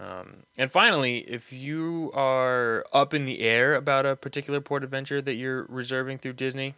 Um, 0.00 0.44
and 0.56 0.72
finally, 0.72 1.18
if 1.18 1.52
you 1.52 2.10
are 2.14 2.86
up 2.92 3.12
in 3.12 3.26
the 3.26 3.40
air 3.40 3.74
about 3.74 4.06
a 4.06 4.16
particular 4.16 4.60
port 4.60 4.82
adventure 4.82 5.20
that 5.20 5.34
you're 5.34 5.66
reserving 5.68 6.18
through 6.18 6.32
Disney, 6.34 6.74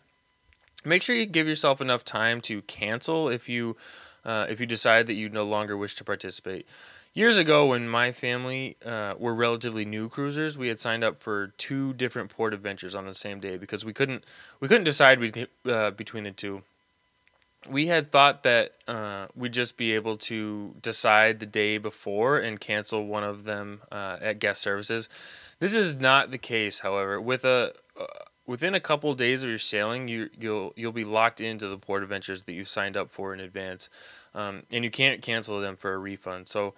make 0.84 1.02
sure 1.02 1.14
you 1.14 1.26
give 1.26 1.46
yourself 1.46 1.80
enough 1.80 2.04
time 2.04 2.40
to 2.42 2.62
cancel 2.62 3.28
if 3.28 3.48
you 3.48 3.76
uh, 4.24 4.46
if 4.48 4.60
you 4.60 4.66
decide 4.66 5.06
that 5.06 5.14
you 5.14 5.28
no 5.28 5.44
longer 5.44 5.76
wish 5.76 5.94
to 5.96 6.04
participate. 6.04 6.66
Years 7.14 7.36
ago, 7.36 7.66
when 7.66 7.88
my 7.88 8.10
family 8.10 8.76
uh, 8.84 9.14
were 9.18 9.34
relatively 9.34 9.84
new 9.84 10.08
cruisers, 10.08 10.56
we 10.56 10.68
had 10.68 10.80
signed 10.80 11.04
up 11.04 11.22
for 11.22 11.48
two 11.58 11.92
different 11.92 12.30
port 12.30 12.54
adventures 12.54 12.94
on 12.94 13.04
the 13.04 13.12
same 13.12 13.38
day 13.38 13.56
because 13.56 13.84
we 13.84 13.92
couldn't 13.92 14.24
we 14.58 14.66
couldn't 14.66 14.84
decide 14.84 15.46
uh, 15.68 15.90
between 15.92 16.24
the 16.24 16.32
two 16.32 16.62
we 17.70 17.86
had 17.86 18.10
thought 18.10 18.42
that 18.42 18.72
uh, 18.88 19.26
we'd 19.34 19.52
just 19.52 19.76
be 19.76 19.94
able 19.94 20.16
to 20.16 20.74
decide 20.80 21.40
the 21.40 21.46
day 21.46 21.78
before 21.78 22.38
and 22.38 22.60
cancel 22.60 23.06
one 23.06 23.24
of 23.24 23.44
them 23.44 23.82
uh, 23.90 24.18
at 24.20 24.38
guest 24.38 24.62
services. 24.62 25.08
This 25.58 25.74
is 25.74 25.96
not 25.96 26.30
the 26.30 26.38
case, 26.38 26.80
however. 26.80 27.20
With 27.20 27.44
a 27.44 27.72
uh, 27.98 28.04
within 28.46 28.74
a 28.74 28.80
couple 28.80 29.10
of 29.10 29.16
days 29.16 29.44
of 29.44 29.50
your 29.50 29.58
sailing, 29.58 30.08
you 30.08 30.30
you'll 30.38 30.72
you'll 30.76 30.92
be 30.92 31.04
locked 31.04 31.40
into 31.40 31.68
the 31.68 31.78
port 31.78 32.02
adventures 32.02 32.44
that 32.44 32.52
you've 32.52 32.68
signed 32.68 32.96
up 32.96 33.08
for 33.10 33.32
in 33.32 33.40
advance, 33.40 33.88
um, 34.34 34.64
and 34.70 34.84
you 34.84 34.90
can't 34.90 35.22
cancel 35.22 35.60
them 35.60 35.76
for 35.76 35.92
a 35.94 35.98
refund. 35.98 36.48
So. 36.48 36.74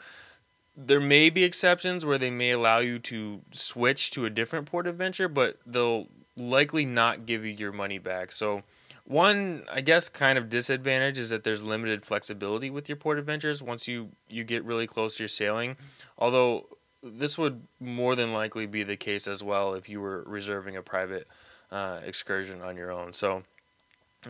There 0.77 0.99
may 0.99 1.31
be 1.31 1.45
exceptions 1.45 2.05
where 2.05 2.19
they 2.19 2.33
may 2.33 2.51
allow 2.51 2.79
you 2.79 2.99
to 2.99 3.43
switch 3.53 4.11
to 4.11 4.25
a 4.25 4.31
different 4.31 4.67
port 4.67 4.89
adventure, 4.89 5.29
but 5.29 5.61
they'll 5.65 6.09
likely 6.37 6.85
not 6.85 7.27
give 7.27 7.45
you 7.45 7.53
your 7.53 7.71
money 7.71 7.99
back. 7.99 8.33
So, 8.33 8.65
one, 9.07 9.65
I 9.71 9.81
guess, 9.81 10.09
kind 10.09 10.39
of 10.39 10.49
disadvantage 10.49 11.19
is 11.19 11.31
that 11.31 11.45
there's 11.45 11.63
limited 11.63 12.03
flexibility 12.03 12.71
with 12.71 12.89
your 12.89 12.97
port 12.97 13.19
adventures 13.19 13.63
once 13.63 13.87
you 13.87 14.11
you 14.29 14.45
get 14.45 14.65
really 14.65 14.87
close 14.87 15.17
to 15.17 15.25
your 15.25 15.29
sailing. 15.29 15.77
Although 16.19 16.67
this 17.03 17.37
would 17.37 17.63
more 17.81 18.17
than 18.17 18.33
likely 18.33 18.67
be 18.67 18.83
the 18.83 18.97
case 18.97 19.29
as 19.29 19.43
well 19.43 19.75
if 19.75 19.89
you 19.89 20.01
were 20.01 20.23
reserving 20.27 20.77
a 20.77 20.83
private 20.83 21.29
uh, 21.71 22.01
excursion 22.05 22.63
on 22.63 22.77
your 22.77 22.91
own. 22.91 23.13
So 23.13 23.43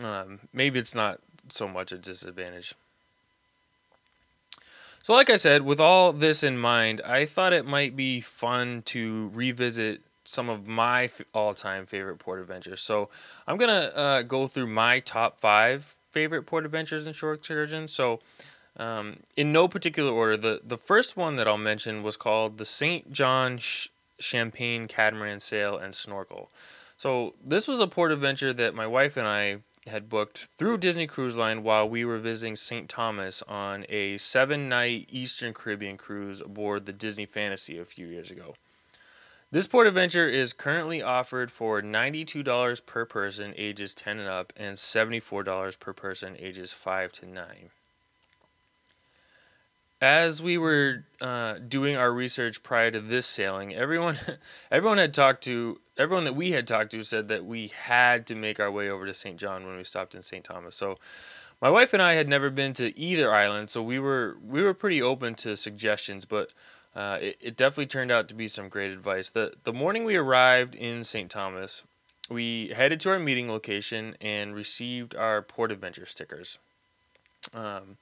um, 0.03 0.39
maybe 0.51 0.79
it's 0.79 0.95
not 0.95 1.19
so 1.47 1.67
much 1.67 1.91
a 1.91 1.97
disadvantage. 1.97 2.75
So, 5.01 5.13
like 5.13 5.29
I 5.29 5.35
said, 5.35 5.61
with 5.61 5.79
all 5.79 6.11
this 6.11 6.43
in 6.43 6.57
mind, 6.57 6.99
I 7.05 7.25
thought 7.25 7.53
it 7.53 7.65
might 7.65 7.95
be 7.95 8.21
fun 8.21 8.81
to 8.87 9.29
revisit 9.35 10.01
some 10.25 10.49
of 10.49 10.67
my 10.67 11.09
all-time 11.33 11.85
favorite 11.85 12.17
port 12.17 12.39
adventures. 12.39 12.81
So 12.81 13.09
I'm 13.47 13.57
gonna 13.57 13.91
uh, 13.95 14.21
go 14.23 14.47
through 14.47 14.67
my 14.67 14.99
top 14.99 15.39
five 15.39 15.95
favorite 16.11 16.43
port 16.43 16.65
adventures 16.65 17.07
and 17.07 17.15
shore 17.15 17.33
excursions. 17.33 17.91
So 17.91 18.19
um, 18.77 19.17
in 19.35 19.51
no 19.51 19.67
particular 19.67 20.11
order, 20.11 20.37
the 20.37 20.61
the 20.63 20.77
first 20.77 21.15
one 21.15 21.35
that 21.35 21.47
I'll 21.47 21.57
mention 21.57 22.03
was 22.03 22.17
called 22.17 22.57
the 22.57 22.65
St. 22.65 23.11
John 23.11 23.57
Sh- 23.57 23.89
Champagne 24.19 24.87
Catamaran 24.87 25.39
Sail 25.39 25.77
and 25.77 25.93
Snorkel. 25.93 26.49
So 26.97 27.35
this 27.43 27.67
was 27.67 27.79
a 27.79 27.87
port 27.87 28.11
adventure 28.11 28.53
that 28.53 28.73
my 28.73 28.87
wife 28.87 29.17
and 29.17 29.27
I 29.27 29.59
had 29.87 30.09
booked 30.09 30.49
through 30.57 30.77
Disney 30.77 31.05
Cruise 31.05 31.37
Line 31.37 31.61
while 31.61 31.87
we 31.87 32.03
were 32.05 32.17
visiting 32.17 32.55
St. 32.55 32.89
Thomas 32.89 33.43
on 33.43 33.85
a 33.89 34.17
seven 34.17 34.67
night 34.67 35.07
Eastern 35.11 35.53
Caribbean 35.53 35.97
cruise 35.97 36.41
aboard 36.41 36.85
the 36.85 36.93
Disney 36.93 37.25
Fantasy 37.25 37.77
a 37.77 37.85
few 37.85 38.07
years 38.07 38.31
ago. 38.31 38.55
This 39.51 39.67
port 39.67 39.87
adventure 39.87 40.27
is 40.27 40.53
currently 40.53 41.01
offered 41.01 41.51
for 41.51 41.81
$92 41.81 42.85
per 42.85 43.05
person 43.05 43.53
ages 43.55 43.93
10 43.93 44.19
and 44.19 44.27
up 44.27 44.51
and 44.57 44.75
$74 44.75 45.79
per 45.79 45.93
person 45.93 46.35
ages 46.39 46.73
5 46.73 47.11
to 47.13 47.25
9. 47.27 47.45
As 50.01 50.43
we 50.43 50.57
were 50.57 51.05
uh, 51.21 51.55
doing 51.65 51.95
our 51.95 52.11
research 52.11 52.63
prior 52.63 52.91
to 52.91 52.99
this 52.99 53.25
sailing, 53.25 53.73
everyone 53.73 54.17
everyone 54.71 54.97
had 54.97 55.13
talked 55.13 55.43
to 55.45 55.79
everyone 55.97 56.25
that 56.25 56.35
we 56.35 56.51
had 56.51 56.67
talked 56.67 56.91
to 56.91 57.03
said 57.03 57.29
that 57.29 57.45
we 57.45 57.67
had 57.67 58.27
to 58.27 58.35
make 58.35 58.59
our 58.59 58.69
way 58.69 58.89
over 58.89 59.05
to 59.05 59.13
St. 59.13 59.37
John 59.37 59.65
when 59.65 59.77
we 59.77 59.83
stopped 59.85 60.13
in 60.13 60.21
St. 60.21 60.43
Thomas. 60.43 60.75
So 60.75 60.97
my 61.61 61.69
wife 61.69 61.93
and 61.93 62.01
I 62.01 62.15
had 62.15 62.27
never 62.27 62.49
been 62.49 62.73
to 62.73 62.97
either 62.99 63.33
island, 63.33 63.69
so 63.69 63.81
we 63.81 63.97
were 63.97 64.37
we 64.45 64.61
were 64.61 64.73
pretty 64.73 65.01
open 65.01 65.33
to 65.35 65.55
suggestions, 65.55 66.25
but 66.25 66.51
uh, 66.95 67.17
it, 67.21 67.37
it 67.41 67.57
definitely 67.57 67.87
turned 67.87 68.11
out 68.11 68.27
to 68.29 68.33
be 68.33 68.47
some 68.47 68.69
great 68.69 68.91
advice. 68.91 69.29
The, 69.29 69.53
the 69.63 69.73
morning 69.73 70.05
we 70.05 70.15
arrived 70.15 70.75
in 70.75 71.03
St. 71.03 71.29
Thomas, 71.29 71.83
we 72.29 72.69
headed 72.69 72.99
to 73.01 73.09
our 73.09 73.19
meeting 73.19 73.49
location 73.49 74.15
and 74.21 74.55
received 74.55 75.15
our 75.15 75.41
Port 75.41 75.71
Adventure 75.71 76.05
stickers. 76.05 76.57
Um, 77.53 77.97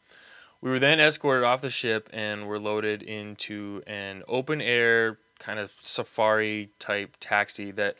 we 0.61 0.69
were 0.69 0.79
then 0.79 0.99
escorted 0.99 1.43
off 1.43 1.61
the 1.61 1.69
ship 1.69 2.09
and 2.13 2.47
were 2.47 2.59
loaded 2.59 3.03
into 3.03 3.83
an 3.85 4.23
open 4.27 4.61
air 4.61 5.17
kind 5.39 5.59
of 5.59 5.71
safari 5.79 6.69
type 6.79 7.17
taxi 7.19 7.71
that 7.71 7.97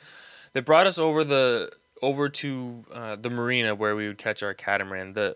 that 0.54 0.64
brought 0.64 0.88
us 0.88 0.98
over 0.98 1.26
the 1.26 1.70
over 2.02 2.30
to 2.30 2.86
uh, 2.94 3.16
the 3.18 3.30
marina 3.30 3.76
where 3.76 3.96
we 3.96 4.08
would 4.08 4.18
catch 4.18 4.42
our 4.44 4.54
catamaran. 4.54 5.12
The 5.14 5.36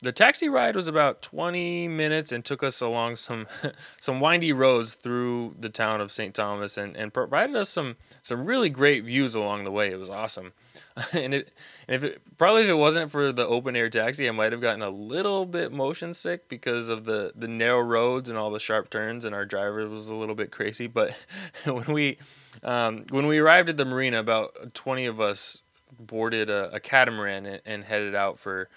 the 0.00 0.12
taxi 0.12 0.48
ride 0.48 0.76
was 0.76 0.88
about 0.88 1.22
20 1.22 1.88
minutes 1.88 2.30
and 2.30 2.44
took 2.44 2.62
us 2.62 2.82
along 2.82 3.16
some 3.16 3.46
some 3.98 4.20
windy 4.20 4.52
roads 4.52 4.94
through 4.94 5.54
the 5.58 5.70
town 5.70 6.00
of 6.00 6.12
St. 6.12 6.34
Thomas 6.34 6.76
and, 6.76 6.96
and 6.96 7.14
provided 7.14 7.56
us 7.56 7.70
some 7.70 7.96
some 8.22 8.44
really 8.44 8.68
great 8.68 9.04
views 9.04 9.34
along 9.34 9.64
the 9.64 9.70
way. 9.70 9.90
It 9.90 9.98
was 9.98 10.10
awesome. 10.10 10.52
and, 11.14 11.32
it, 11.32 11.52
and 11.88 11.94
if 11.94 12.04
it 12.04 12.22
probably 12.36 12.62
if 12.62 12.68
it 12.68 12.74
wasn't 12.74 13.10
for 13.10 13.32
the 13.32 13.46
open 13.46 13.74
air 13.74 13.88
taxi, 13.88 14.28
I 14.28 14.32
might 14.32 14.52
have 14.52 14.60
gotten 14.60 14.82
a 14.82 14.90
little 14.90 15.46
bit 15.46 15.72
motion 15.72 16.12
sick 16.12 16.48
because 16.48 16.90
of 16.90 17.04
the 17.04 17.32
the 17.34 17.48
narrow 17.48 17.80
roads 17.80 18.28
and 18.28 18.38
all 18.38 18.50
the 18.50 18.60
sharp 18.60 18.90
turns 18.90 19.24
and 19.24 19.34
our 19.34 19.46
driver 19.46 19.88
was 19.88 20.10
a 20.10 20.14
little 20.14 20.34
bit 20.34 20.50
crazy, 20.50 20.86
but 20.86 21.12
when 21.64 21.86
we 21.86 22.18
um, 22.62 23.06
when 23.10 23.26
we 23.26 23.38
arrived 23.38 23.70
at 23.70 23.78
the 23.78 23.84
marina 23.86 24.18
about 24.18 24.74
20 24.74 25.06
of 25.06 25.20
us 25.20 25.62
boarded 25.98 26.50
a, 26.50 26.74
a 26.74 26.80
catamaran 26.80 27.46
and, 27.46 27.62
and 27.64 27.84
headed 27.84 28.14
out 28.14 28.38
for 28.38 28.68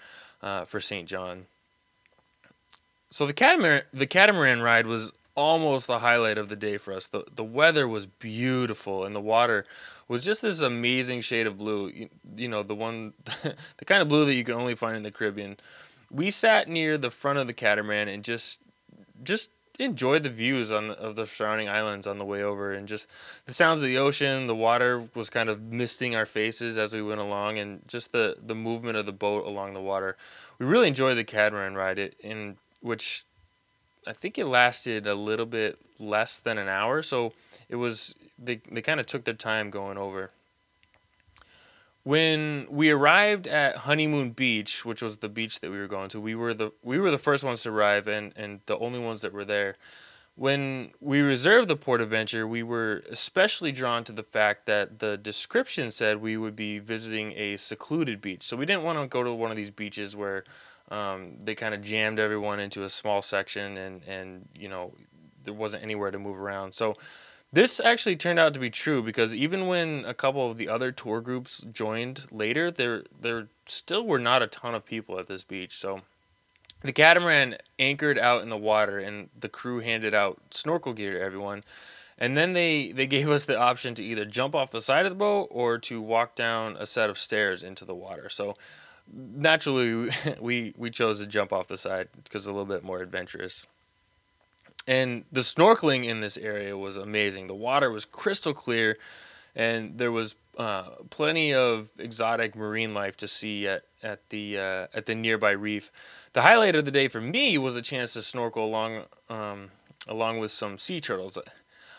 uh, 0.42 0.64
for 0.64 0.80
St. 0.80 1.08
John. 1.08 1.46
So 3.10 3.26
the 3.26 3.32
catamaran 3.32 3.82
the 3.92 4.06
catamaran 4.06 4.62
ride 4.62 4.86
was 4.86 5.12
almost 5.34 5.86
the 5.86 5.98
highlight 5.98 6.38
of 6.38 6.48
the 6.48 6.56
day 6.56 6.76
for 6.76 6.92
us. 6.92 7.06
The 7.08 7.24
the 7.34 7.44
weather 7.44 7.88
was 7.88 8.06
beautiful 8.06 9.04
and 9.04 9.14
the 9.14 9.20
water 9.20 9.66
was 10.08 10.24
just 10.24 10.42
this 10.42 10.62
amazing 10.62 11.20
shade 11.20 11.46
of 11.46 11.58
blue. 11.58 11.88
You, 11.88 12.08
you 12.36 12.48
know, 12.48 12.62
the 12.62 12.74
one 12.74 13.14
the 13.24 13.84
kind 13.84 14.02
of 14.02 14.08
blue 14.08 14.24
that 14.26 14.34
you 14.34 14.44
can 14.44 14.54
only 14.54 14.74
find 14.74 14.96
in 14.96 15.02
the 15.02 15.10
Caribbean. 15.10 15.56
We 16.10 16.30
sat 16.30 16.68
near 16.68 16.98
the 16.98 17.10
front 17.10 17.38
of 17.38 17.46
the 17.46 17.52
catamaran 17.52 18.08
and 18.08 18.22
just 18.22 18.62
just 19.22 19.50
enjoyed 19.84 20.22
the 20.22 20.30
views 20.30 20.70
on 20.70 20.88
the, 20.88 20.94
of 20.98 21.16
the 21.16 21.26
surrounding 21.26 21.68
islands 21.68 22.06
on 22.06 22.18
the 22.18 22.24
way 22.24 22.42
over 22.42 22.72
and 22.72 22.86
just 22.86 23.08
the 23.46 23.52
sounds 23.52 23.82
of 23.82 23.88
the 23.88 23.98
ocean 23.98 24.46
the 24.46 24.54
water 24.54 25.08
was 25.14 25.30
kind 25.30 25.48
of 25.48 25.60
misting 25.60 26.14
our 26.14 26.26
faces 26.26 26.78
as 26.78 26.94
we 26.94 27.02
went 27.02 27.20
along 27.20 27.58
and 27.58 27.80
just 27.88 28.12
the 28.12 28.36
the 28.44 28.54
movement 28.54 28.96
of 28.96 29.06
the 29.06 29.12
boat 29.12 29.46
along 29.46 29.72
the 29.72 29.80
water. 29.80 30.16
We 30.58 30.66
really 30.66 30.88
enjoyed 30.88 31.16
the 31.16 31.24
catamaran 31.24 31.74
ride 31.74 31.98
it 31.98 32.14
in 32.20 32.56
which 32.80 33.24
i 34.06 34.12
think 34.12 34.38
it 34.38 34.46
lasted 34.46 35.06
a 35.06 35.14
little 35.14 35.46
bit 35.46 35.78
less 35.98 36.38
than 36.38 36.58
an 36.58 36.68
hour 36.68 37.02
so 37.02 37.32
it 37.68 37.76
was 37.76 38.14
they, 38.38 38.60
they 38.70 38.80
kind 38.80 39.00
of 39.00 39.06
took 39.06 39.24
their 39.24 39.34
time 39.34 39.70
going 39.70 39.98
over 39.98 40.30
when 42.10 42.66
we 42.68 42.90
arrived 42.90 43.46
at 43.46 43.76
Honeymoon 43.76 44.30
Beach, 44.30 44.84
which 44.84 45.00
was 45.00 45.18
the 45.18 45.28
beach 45.28 45.60
that 45.60 45.70
we 45.70 45.78
were 45.78 45.86
going 45.86 46.08
to, 46.08 46.20
we 46.20 46.34
were 46.34 46.52
the 46.52 46.72
we 46.82 46.98
were 46.98 47.12
the 47.12 47.18
first 47.18 47.44
ones 47.44 47.62
to 47.62 47.70
arrive 47.70 48.08
and 48.08 48.32
and 48.34 48.58
the 48.66 48.76
only 48.78 48.98
ones 48.98 49.22
that 49.22 49.32
were 49.32 49.44
there. 49.44 49.76
When 50.34 50.90
we 50.98 51.20
reserved 51.20 51.68
the 51.68 51.76
Port 51.76 52.00
Adventure, 52.00 52.48
we 52.48 52.64
were 52.64 53.04
especially 53.08 53.70
drawn 53.70 54.02
to 54.04 54.12
the 54.12 54.24
fact 54.24 54.66
that 54.66 54.98
the 54.98 55.18
description 55.18 55.92
said 55.92 56.16
we 56.20 56.36
would 56.36 56.56
be 56.56 56.80
visiting 56.80 57.32
a 57.36 57.56
secluded 57.58 58.20
beach. 58.20 58.42
So 58.42 58.56
we 58.56 58.66
didn't 58.66 58.82
want 58.82 58.98
to 58.98 59.06
go 59.06 59.22
to 59.22 59.32
one 59.32 59.52
of 59.52 59.56
these 59.56 59.70
beaches 59.70 60.16
where 60.16 60.42
um, 60.90 61.38
they 61.38 61.54
kind 61.54 61.74
of 61.74 61.80
jammed 61.80 62.18
everyone 62.18 62.58
into 62.58 62.82
a 62.82 62.88
small 62.88 63.22
section 63.22 63.76
and 63.76 64.02
and 64.02 64.48
you 64.52 64.68
know 64.68 64.94
there 65.44 65.54
wasn't 65.54 65.84
anywhere 65.84 66.10
to 66.10 66.18
move 66.18 66.40
around. 66.40 66.74
So 66.74 66.96
this 67.52 67.80
actually 67.80 68.16
turned 68.16 68.38
out 68.38 68.54
to 68.54 68.60
be 68.60 68.70
true 68.70 69.02
because 69.02 69.34
even 69.34 69.66
when 69.66 70.04
a 70.06 70.14
couple 70.14 70.48
of 70.48 70.56
the 70.56 70.68
other 70.68 70.92
tour 70.92 71.20
groups 71.20 71.64
joined 71.72 72.26
later, 72.30 72.70
there 72.70 73.04
there 73.18 73.48
still 73.66 74.06
were 74.06 74.18
not 74.18 74.42
a 74.42 74.46
ton 74.46 74.74
of 74.74 74.84
people 74.84 75.18
at 75.18 75.26
this 75.26 75.44
beach. 75.44 75.76
So 75.76 76.02
the 76.82 76.92
catamaran 76.92 77.56
anchored 77.78 78.18
out 78.18 78.42
in 78.42 78.48
the 78.48 78.56
water 78.56 78.98
and 78.98 79.28
the 79.38 79.48
crew 79.48 79.80
handed 79.80 80.14
out 80.14 80.40
snorkel 80.50 80.92
gear 80.92 81.14
to 81.14 81.20
everyone. 81.20 81.64
And 82.18 82.36
then 82.36 82.52
they, 82.52 82.92
they 82.92 83.06
gave 83.08 83.30
us 83.30 83.46
the 83.46 83.58
option 83.58 83.94
to 83.94 84.04
either 84.04 84.24
jump 84.24 84.54
off 84.54 84.70
the 84.70 84.80
side 84.80 85.06
of 85.06 85.10
the 85.10 85.16
boat 85.16 85.48
or 85.50 85.78
to 85.78 86.00
walk 86.00 86.34
down 86.34 86.76
a 86.78 86.86
set 86.86 87.10
of 87.10 87.18
stairs 87.18 87.62
into 87.62 87.84
the 87.84 87.94
water. 87.94 88.28
So 88.28 88.56
naturally 89.12 90.10
we 90.40 90.74
we 90.76 90.90
chose 90.90 91.20
to 91.20 91.26
jump 91.26 91.52
off 91.52 91.66
the 91.66 91.76
side 91.76 92.08
because 92.22 92.42
it's 92.42 92.48
a 92.48 92.52
little 92.52 92.66
bit 92.66 92.84
more 92.84 93.00
adventurous. 93.00 93.66
And 94.86 95.24
the 95.30 95.40
snorkeling 95.40 96.04
in 96.04 96.20
this 96.20 96.36
area 96.36 96.76
was 96.76 96.96
amazing. 96.96 97.46
The 97.46 97.54
water 97.54 97.90
was 97.90 98.04
crystal 98.04 98.54
clear, 98.54 98.98
and 99.54 99.98
there 99.98 100.10
was 100.10 100.34
uh, 100.58 100.90
plenty 101.10 101.54
of 101.54 101.90
exotic 101.98 102.56
marine 102.56 102.94
life 102.94 103.16
to 103.18 103.28
see 103.28 103.66
at 103.68 103.84
at 104.02 104.28
the 104.30 104.58
uh, 104.58 104.86
at 104.94 105.06
the 105.06 105.14
nearby 105.14 105.52
reef. 105.52 105.92
The 106.32 106.42
highlight 106.42 106.76
of 106.76 106.84
the 106.84 106.90
day 106.90 107.08
for 107.08 107.20
me 107.20 107.58
was 107.58 107.76
a 107.76 107.82
chance 107.82 108.14
to 108.14 108.22
snorkel 108.22 108.64
along 108.64 109.04
um, 109.28 109.70
along 110.08 110.38
with 110.38 110.50
some 110.50 110.78
sea 110.78 111.00
turtles. 111.00 111.38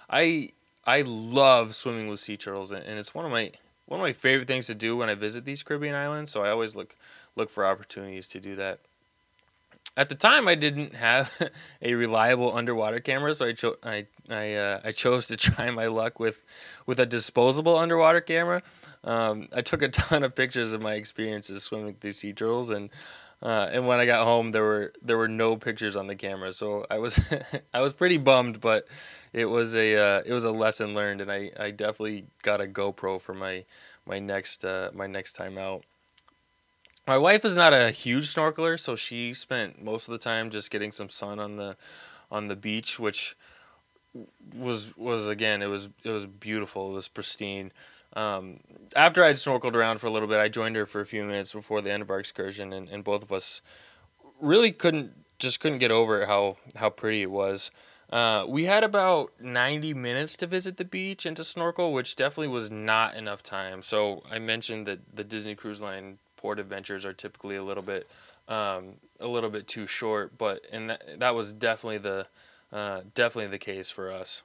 I 0.10 0.52
I 0.86 1.02
love 1.02 1.76
swimming 1.76 2.08
with 2.08 2.20
sea 2.20 2.38
turtles, 2.38 2.72
and 2.72 3.00
it's 3.00 3.16
one 3.16 3.26
of 3.26 3.32
my 3.32 3.52
one 3.86 4.00
of 4.00 4.04
my 4.04 4.12
favorite 4.12 4.48
things 4.48 4.68
to 4.68 4.76
do 4.76 4.96
when 4.96 5.10
I 5.10 5.16
visit 5.16 5.46
these 5.46 5.64
Caribbean 5.64 5.96
islands. 5.96 6.32
So 6.32 6.44
I 6.44 6.50
always 6.50 6.76
look 6.76 6.96
look 7.36 7.50
for 7.50 7.66
opportunities 7.66 8.28
to 8.30 8.40
do 8.40 8.56
that 8.58 8.80
at 9.98 10.10
the 10.10 10.16
time 10.16 10.48
I 10.48 10.56
didn't 10.56 10.96
have 10.96 11.42
a 11.82 11.94
reliable 11.94 12.56
underwater 12.56 13.00
camera, 13.00 13.34
so 13.34 13.48
I 13.48 13.54
cho- 13.54 13.78
I 13.84 14.08
I, 14.30 14.54
uh, 14.54 14.82
I 14.84 14.92
chose 14.92 15.28
to 15.28 15.38
try 15.48 15.72
my 15.72 15.88
luck 15.88 16.20
with 16.20 16.46
with 16.86 17.00
a 17.00 17.06
disposable 17.06 17.78
underwater 17.78 18.22
camera. 18.22 18.62
Um, 19.04 19.48
I 19.54 19.62
took 19.62 19.82
a 19.82 19.90
ton 19.90 20.24
of 20.24 20.36
pictures 20.36 20.74
of 20.74 20.82
my 20.82 20.94
experiences 20.94 21.64
swimming 21.64 21.88
with 21.88 22.00
these 22.02 22.18
sea 22.18 22.34
turtles, 22.34 22.70
and 22.70 22.90
uh, 23.42 23.70
and 23.72 23.88
when 23.88 24.00
I 24.00 24.06
got 24.06 24.24
home, 24.26 24.52
there 24.52 24.64
were 24.64 24.94
there 25.02 25.18
were 25.18 25.28
no 25.28 25.58
pictures 25.58 25.96
on 25.96 26.08
the 26.08 26.16
camera, 26.16 26.54
so 26.54 26.86
I 26.90 27.00
was 27.00 27.20
I 27.74 27.82
was 27.82 27.94
pretty 27.94 28.18
bummed, 28.18 28.62
but 28.62 28.88
it 29.34 29.46
was 29.46 29.76
a 29.76 29.96
uh, 29.98 30.22
it 30.26 30.34
was 30.34 30.46
a 30.46 30.52
lesson 30.52 30.94
learned, 30.94 31.22
and 31.22 31.32
I, 31.32 31.52
I 31.60 31.72
definitely 31.72 32.26
got 32.44 32.62
a 32.62 32.66
GoPro 32.66 33.20
for 33.20 33.34
my 33.34 33.66
my 34.06 34.20
next 34.20 34.64
uh, 34.64 34.92
my 34.94 35.08
next 35.08 35.34
time 35.34 35.58
out. 35.58 35.84
My 37.12 37.18
wife 37.18 37.44
is 37.44 37.58
not 37.58 37.74
a 37.74 37.92
huge 37.92 38.34
snorkeler, 38.34 38.80
so 38.80 38.96
she 38.96 39.34
spent 39.34 39.84
most 39.84 40.08
of 40.08 40.14
the 40.14 40.18
time 40.18 40.50
just 40.50 40.72
getting 40.72 40.92
some 40.92 41.10
sun 41.10 41.42
on 41.42 41.58
the 41.58 41.76
on 42.32 42.48
the 42.48 42.56
beach, 42.56 43.02
which 43.02 43.36
was 44.56 44.96
was 44.96 45.28
again 45.28 45.62
it 45.62 45.66
was 45.66 45.90
it 46.06 46.10
was 46.10 46.26
beautiful. 46.26 46.92
It 46.92 46.94
was 46.94 47.10
pristine. 47.10 47.74
um, 48.14 48.62
after 48.96 49.26
I'd 49.26 49.36
snorkeled 49.36 49.76
around 49.76 50.00
for 50.00 50.08
a 50.08 50.10
little 50.10 50.30
bit, 50.30 50.40
I 50.40 50.48
joined 50.48 50.78
her 50.78 50.86
for 50.86 51.02
a 51.02 51.06
few 51.06 51.26
minutes 51.26 51.52
before 51.52 51.82
the 51.82 51.92
end 51.92 52.02
of 52.02 52.10
our 52.10 52.18
excursion, 52.18 52.72
and, 52.72 52.88
and 52.88 53.04
both 53.04 53.24
of 53.24 53.34
us 53.34 53.62
really 54.40 54.72
couldn't 54.72 55.12
just 55.38 55.60
couldn't 55.60 55.80
get 55.80 55.92
over 55.92 56.28
how 56.28 56.56
how 56.78 56.90
pretty 56.90 57.24
it 57.24 57.32
was. 57.32 57.72
Uh, 58.10 58.46
we 58.48 58.66
had 58.66 58.86
about 58.86 59.34
90 59.42 59.94
minutes 59.96 60.38
to 60.38 60.48
visit 60.48 60.78
the 60.78 60.86
beach 60.86 61.26
and 61.26 61.36
to 61.36 61.44
snorkel, 61.44 61.92
which 61.92 62.16
definitely 62.16 62.48
was 62.48 62.72
not 62.72 63.16
enough 63.16 63.44
time. 63.44 63.82
So 63.82 64.24
I 64.32 64.40
mentioned 64.40 64.86
that 64.88 65.14
the 65.14 65.26
Disney 65.26 65.56
Cruise 65.56 65.82
Line 65.82 66.20
port 66.42 66.60
adventures 66.60 67.06
are 67.06 67.14
typically 67.14 67.56
a 67.56 67.64
little 67.64 67.84
bit 67.84 68.10
um, 68.48 68.96
a 69.20 69.28
little 69.28 69.50
bit 69.50 69.68
too 69.68 69.86
short, 69.86 70.38
but 70.38 70.66
and 70.72 70.90
that, 70.90 71.20
that 71.20 71.36
was 71.36 71.54
definitely 71.54 72.00
the 72.00 72.28
uh, 72.74 73.02
definitely 73.14 73.52
the 73.52 73.58
case 73.58 73.92
for 73.92 74.12
us. 74.12 74.42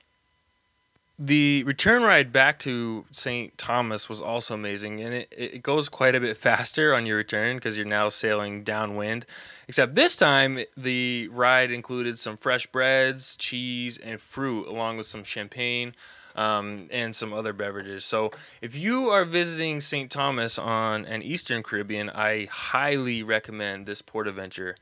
The 1.18 1.64
return 1.64 2.02
ride 2.02 2.30
back 2.30 2.58
to 2.60 3.06
St. 3.10 3.56
Thomas 3.56 4.06
was 4.06 4.20
also 4.20 4.52
amazing, 4.52 5.00
and 5.00 5.14
it, 5.14 5.32
it 5.34 5.62
goes 5.62 5.88
quite 5.88 6.14
a 6.14 6.20
bit 6.20 6.36
faster 6.36 6.94
on 6.94 7.06
your 7.06 7.16
return 7.16 7.56
because 7.56 7.78
you're 7.78 7.86
now 7.86 8.10
sailing 8.10 8.62
downwind. 8.62 9.24
Except 9.66 9.94
this 9.94 10.14
time, 10.14 10.60
the 10.76 11.28
ride 11.32 11.70
included 11.70 12.18
some 12.18 12.36
fresh 12.36 12.66
breads, 12.66 13.34
cheese, 13.34 13.96
and 13.96 14.20
fruit, 14.20 14.68
along 14.68 14.98
with 14.98 15.06
some 15.06 15.24
champagne 15.24 15.94
um, 16.36 16.88
and 16.90 17.16
some 17.16 17.32
other 17.32 17.52
beverages. 17.52 18.04
So, 18.04 18.30
if 18.62 18.76
you 18.76 19.08
are 19.08 19.24
visiting 19.24 19.80
St. 19.80 20.10
Thomas 20.10 20.58
on 20.58 21.04
an 21.06 21.22
Eastern 21.22 21.62
Caribbean, 21.62 22.10
I 22.10 22.46
highly 22.50 23.22
recommend 23.22 23.86
this 23.86 24.02
port 24.02 24.28
adventure. 24.28 24.76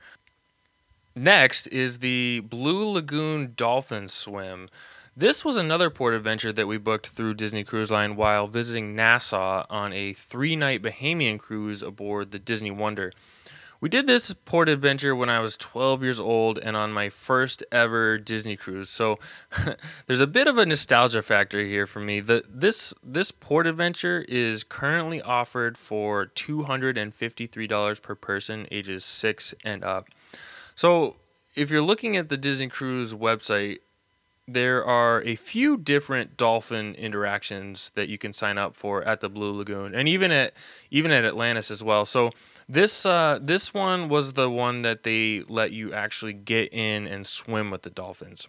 Next 1.17 1.69
is 1.69 1.99
the 2.01 2.41
Blue 2.41 2.85
Lagoon 2.85 3.53
Dolphin 3.57 4.09
Swim. 4.09 4.69
This 5.17 5.45
was 5.45 5.57
another 5.57 5.91
port 5.91 6.13
adventure 6.13 6.53
that 6.53 6.67
we 6.67 6.77
booked 6.77 7.07
through 7.07 7.35
Disney 7.35 7.63
Cruise 7.63 7.93
Line 7.93 8.17
while 8.17 8.49
visiting 8.49 8.97
Nassau 8.97 9.65
on 9.71 9.93
a 9.93 10.13
three 10.13 10.57
night 10.57 10.83
Bahamian 10.83 11.39
cruise 11.39 11.85
aboard 11.85 12.33
the 12.33 12.41
Disney 12.41 12.73
Wonder. 12.73 13.13
We 13.85 13.91
did 13.91 14.07
this 14.07 14.33
port 14.33 14.71
adventure 14.71 15.15
when 15.15 15.29
I 15.29 15.41
was 15.41 15.59
12 15.59 16.03
years 16.03 16.19
old 16.19 16.59
and 16.59 16.75
on 16.75 16.91
my 16.91 17.11
first 17.11 17.63
ever 17.71 18.17
Disney 18.17 18.57
cruise. 18.57 18.89
So 18.89 19.19
there's 20.07 20.23
a 20.23 20.27
bit 20.27 20.49
of 20.49 20.57
a 20.57 20.65
nostalgia 20.65 21.21
factor 21.21 21.63
here 21.63 21.87
for 21.87 22.01
me. 22.01 22.21
The, 22.21 22.45
this 22.49 22.95
this 23.03 23.31
port 23.31 23.67
adventure 23.67 24.25
is 24.27 24.65
currently 24.65 25.21
offered 25.21 25.77
for 25.77 26.25
$253 26.25 28.01
per 28.03 28.15
person 28.15 28.67
ages 28.71 29.05
6 29.05 29.55
and 29.65 29.85
up. 29.85 30.07
So 30.75 31.17
if 31.55 31.71
you're 31.71 31.83
looking 31.83 32.17
at 32.17 32.31
the 32.31 32.39
Disney 32.39 32.69
Cruise 32.69 33.13
website, 33.13 33.81
there 34.47 34.85
are 34.85 35.23
a 35.23 35.37
few 35.37 35.77
different 35.77 36.37
dolphin 36.37 36.95
interactions 36.95 37.91
that 37.95 38.09
you 38.09 38.19
can 38.19 38.33
sign 38.33 38.59
up 38.59 38.75
for 38.77 39.03
at 39.03 39.21
the 39.21 39.29
Blue 39.29 39.53
Lagoon, 39.53 39.95
and 39.95 40.09
even 40.09 40.31
at 40.31 40.55
even 40.91 41.11
at 41.11 41.25
Atlantis 41.25 41.71
as 41.71 41.83
well. 41.83 42.05
So 42.05 42.31
this 42.69 43.07
uh, 43.07 43.39
this 43.41 43.73
one 43.73 44.09
was 44.09 44.35
the 44.35 44.51
one 44.51 44.83
that 44.83 45.03
they 45.03 45.45
let 45.49 45.73
you 45.73 45.93
actually 45.93 46.35
get 46.35 46.73
in 46.73 47.07
and 47.07 47.27
swim 47.27 47.71
with 47.71 47.83
the 47.83 47.91
dolphins. 47.91 48.49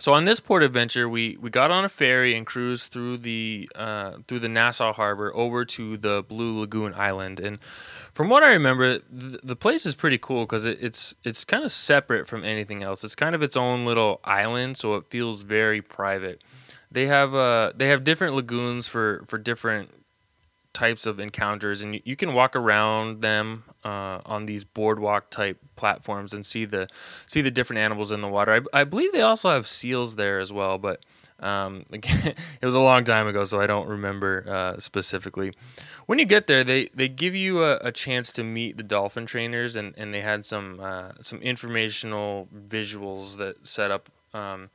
So 0.00 0.14
on 0.14 0.24
this 0.24 0.40
port 0.40 0.62
adventure, 0.62 1.08
we, 1.08 1.36
we 1.40 1.50
got 1.50 1.70
on 1.70 1.84
a 1.84 1.88
ferry 1.88 2.34
and 2.36 2.46
cruised 2.46 2.92
through 2.92 3.18
the 3.18 3.68
uh, 3.74 4.18
through 4.26 4.38
the 4.38 4.48
Nassau 4.48 4.92
Harbor 4.92 5.34
over 5.34 5.64
to 5.64 5.96
the 5.96 6.24
Blue 6.26 6.60
Lagoon 6.60 6.94
Island. 6.94 7.40
And 7.40 7.60
from 7.60 8.28
what 8.28 8.42
I 8.42 8.52
remember, 8.52 8.98
the, 9.10 9.40
the 9.42 9.56
place 9.56 9.84
is 9.86 9.94
pretty 9.94 10.18
cool 10.18 10.44
because 10.44 10.66
it, 10.66 10.78
it's 10.80 11.16
it's 11.24 11.44
kind 11.44 11.64
of 11.64 11.72
separate 11.72 12.26
from 12.26 12.44
anything 12.44 12.82
else. 12.82 13.02
It's 13.04 13.16
kind 13.16 13.34
of 13.34 13.42
its 13.42 13.56
own 13.56 13.84
little 13.84 14.20
island, 14.24 14.76
so 14.76 14.94
it 14.94 15.04
feels 15.10 15.42
very 15.42 15.82
private. 15.82 16.42
They 16.90 17.06
have 17.06 17.34
uh 17.34 17.72
they 17.74 17.88
have 17.88 18.04
different 18.04 18.34
lagoons 18.34 18.88
for 18.88 19.24
for 19.26 19.36
different 19.36 19.90
types 20.78 21.06
of 21.06 21.18
encounters, 21.18 21.82
and 21.82 21.96
you, 21.96 22.00
you 22.04 22.14
can 22.14 22.34
walk 22.34 22.54
around 22.54 23.20
them 23.20 23.64
uh, 23.84 24.20
on 24.24 24.46
these 24.46 24.62
boardwalk 24.62 25.28
type 25.28 25.58
platforms 25.74 26.32
and 26.32 26.46
see 26.46 26.64
the 26.64 26.86
see 27.26 27.40
the 27.40 27.50
different 27.50 27.80
animals 27.80 28.12
in 28.12 28.20
the 28.20 28.28
water. 28.28 28.52
I, 28.52 28.80
I 28.80 28.84
believe 28.84 29.12
they 29.12 29.22
also 29.22 29.50
have 29.50 29.66
seals 29.66 30.14
there 30.14 30.38
as 30.38 30.52
well, 30.52 30.78
but 30.78 31.04
um, 31.40 31.84
again, 31.92 32.34
it 32.60 32.64
was 32.64 32.76
a 32.76 32.80
long 32.80 33.02
time 33.02 33.26
ago, 33.26 33.42
so 33.42 33.60
I 33.60 33.66
don't 33.66 33.88
remember 33.88 34.44
uh, 34.48 34.78
specifically. 34.78 35.52
When 36.06 36.20
you 36.20 36.24
get 36.24 36.46
there, 36.46 36.62
they, 36.62 36.90
they 36.94 37.08
give 37.08 37.34
you 37.34 37.64
a, 37.64 37.78
a, 37.78 37.92
chance 37.92 38.32
to 38.32 38.44
meet 38.44 38.76
the 38.76 38.82
dolphin 38.82 39.26
trainers, 39.26 39.74
and, 39.74 39.94
and 39.98 40.14
they 40.14 40.20
had 40.20 40.44
some 40.44 40.78
uh, 40.80 41.12
some 41.20 41.40
informational 41.42 42.48
visuals 42.54 43.36
that 43.38 43.66
set 43.66 43.90
up. 43.90 44.08
Um, 44.32 44.70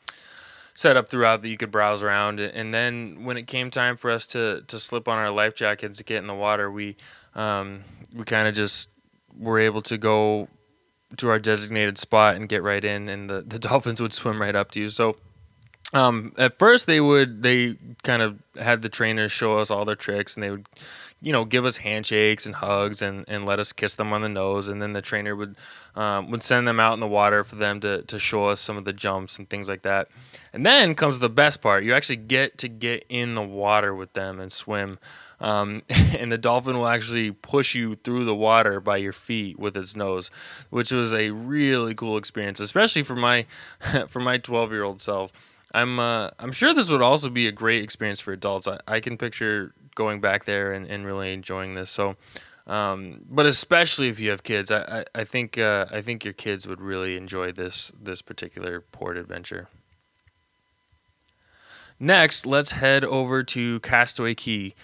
set 0.75 0.97
up 0.97 1.09
throughout 1.09 1.41
that 1.41 1.49
you 1.49 1.57
could 1.57 1.71
browse 1.71 2.03
around. 2.03 2.39
And 2.39 2.73
then 2.73 3.23
when 3.23 3.37
it 3.37 3.47
came 3.47 3.69
time 3.69 3.95
for 3.95 4.09
us 4.09 4.27
to 4.27 4.63
to 4.67 4.79
slip 4.79 5.07
on 5.07 5.17
our 5.17 5.31
life 5.31 5.55
jackets 5.55 5.97
to 5.99 6.03
get 6.03 6.17
in 6.17 6.27
the 6.27 6.35
water, 6.35 6.71
we 6.71 6.95
um, 7.35 7.83
we 8.13 8.23
kind 8.23 8.47
of 8.47 8.55
just 8.55 8.89
were 9.37 9.59
able 9.59 9.81
to 9.83 9.97
go 9.97 10.47
to 11.17 11.29
our 11.29 11.39
designated 11.39 11.97
spot 11.97 12.35
and 12.35 12.49
get 12.49 12.63
right 12.63 12.83
in, 12.83 13.07
and 13.09 13.29
the, 13.29 13.41
the 13.41 13.59
dolphins 13.67 14.01
would 14.01 14.13
swim 14.13 14.41
right 14.41 14.55
up 14.55 14.71
to 14.71 14.79
you. 14.79 14.89
So. 14.89 15.15
Um, 15.93 16.33
at 16.37 16.57
first, 16.57 16.87
they 16.87 16.99
would 16.99 17.43
they 17.43 17.77
kind 18.03 18.21
of 18.21 18.41
had 18.59 18.81
the 18.81 18.89
trainers 18.89 19.31
show 19.31 19.59
us 19.59 19.71
all 19.71 19.85
their 19.85 19.95
tricks, 19.95 20.35
and 20.35 20.43
they 20.43 20.51
would 20.51 20.67
you 21.23 21.31
know, 21.31 21.45
give 21.45 21.63
us 21.63 21.77
handshakes 21.77 22.45
and 22.45 22.53
hugs 22.53 23.01
and, 23.01 23.23
and 23.29 23.45
let 23.45 23.57
us 23.57 23.71
kiss 23.71 23.95
them 23.95 24.11
on 24.11 24.21
the 24.21 24.27
nose. 24.29 24.67
And 24.67 24.81
then 24.81 24.91
the 24.91 25.01
trainer 25.01 25.37
would 25.37 25.55
um, 25.95 26.29
would 26.31 26.43
send 26.43 26.67
them 26.67 26.81
out 26.81 26.95
in 26.95 26.99
the 26.99 27.07
water 27.07 27.45
for 27.45 27.55
them 27.55 27.79
to, 27.79 28.01
to 28.01 28.19
show 28.19 28.47
us 28.47 28.59
some 28.59 28.75
of 28.75 28.83
the 28.83 28.91
jumps 28.91 29.39
and 29.39 29.49
things 29.49 29.69
like 29.69 29.83
that. 29.83 30.09
And 30.51 30.65
then 30.65 30.95
comes 30.95 31.19
the 31.19 31.29
best 31.29 31.61
part. 31.61 31.85
You 31.85 31.93
actually 31.93 32.17
get 32.17 32.57
to 32.57 32.67
get 32.67 33.05
in 33.07 33.35
the 33.35 33.41
water 33.41 33.95
with 33.95 34.11
them 34.13 34.41
and 34.41 34.51
swim. 34.51 34.99
Um, 35.39 35.83
and 36.17 36.29
the 36.29 36.37
dolphin 36.37 36.77
will 36.77 36.87
actually 36.87 37.31
push 37.31 37.73
you 37.73 37.95
through 37.95 38.25
the 38.25 38.35
water 38.35 38.81
by 38.81 38.97
your 38.97 39.13
feet 39.13 39.57
with 39.57 39.77
its 39.77 39.95
nose, 39.95 40.29
which 40.71 40.91
was 40.91 41.13
a 41.13 41.31
really 41.31 41.95
cool 41.95 42.17
experience, 42.17 42.59
especially 42.59 43.03
for 43.03 43.15
my 43.15 43.45
for 44.09 44.19
my 44.19 44.37
12 44.37 44.73
year 44.73 44.83
old 44.83 44.99
self. 44.99 45.31
I'm 45.73 45.99
uh, 45.99 46.29
I'm 46.39 46.51
sure 46.51 46.73
this 46.73 46.91
would 46.91 47.01
also 47.01 47.29
be 47.29 47.47
a 47.47 47.51
great 47.51 47.83
experience 47.83 48.21
for 48.21 48.31
adults. 48.31 48.67
I, 48.67 48.79
I 48.87 48.99
can 48.99 49.17
picture 49.17 49.73
going 49.95 50.21
back 50.21 50.45
there 50.45 50.73
and, 50.73 50.85
and 50.85 51.05
really 51.05 51.33
enjoying 51.33 51.75
this. 51.75 51.89
So, 51.89 52.15
um, 52.67 53.21
but 53.29 53.45
especially 53.45 54.09
if 54.09 54.19
you 54.19 54.29
have 54.29 54.43
kids, 54.43 54.71
I, 54.71 54.81
I, 54.81 55.21
I 55.21 55.23
think 55.23 55.57
uh, 55.57 55.87
I 55.91 56.01
think 56.01 56.23
your 56.23 56.33
kids 56.33 56.67
would 56.67 56.81
really 56.81 57.17
enjoy 57.17 57.51
this 57.51 57.91
this 57.99 58.21
particular 58.21 58.81
port 58.81 59.17
adventure. 59.17 59.67
Next, 61.99 62.45
let's 62.45 62.71
head 62.71 63.05
over 63.05 63.43
to 63.43 63.79
Castaway 63.79 64.35
Cay. 64.35 64.75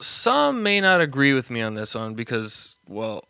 Some 0.00 0.62
may 0.62 0.80
not 0.80 1.00
agree 1.00 1.32
with 1.32 1.48
me 1.48 1.62
on 1.62 1.74
this 1.74 1.94
one 1.94 2.14
because, 2.14 2.78
well, 2.88 3.24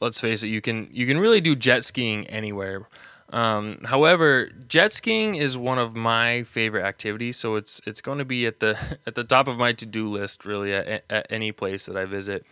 let's 0.00 0.20
face 0.20 0.42
it, 0.42 0.48
you 0.48 0.60
can 0.60 0.88
you 0.92 1.06
can 1.06 1.18
really 1.18 1.40
do 1.40 1.56
jet 1.56 1.84
skiing 1.84 2.26
anywhere. 2.28 2.86
Um, 3.30 3.78
however, 3.84 4.50
jet 4.66 4.92
skiing 4.92 5.36
is 5.36 5.56
one 5.56 5.78
of 5.78 5.94
my 5.94 6.42
favorite 6.42 6.84
activities, 6.84 7.36
so 7.36 7.54
it's 7.54 7.80
it's 7.86 8.00
going 8.00 8.18
to 8.18 8.24
be 8.24 8.46
at 8.46 8.60
the 8.60 8.78
at 9.06 9.14
the 9.14 9.24
top 9.24 9.48
of 9.48 9.58
my 9.58 9.72
to 9.74 9.86
do 9.86 10.06
list 10.08 10.44
really 10.44 10.74
at, 10.74 11.04
at 11.08 11.26
any 11.30 11.52
place 11.52 11.86
that 11.86 11.96
I 11.96 12.04
visit. 12.04 12.44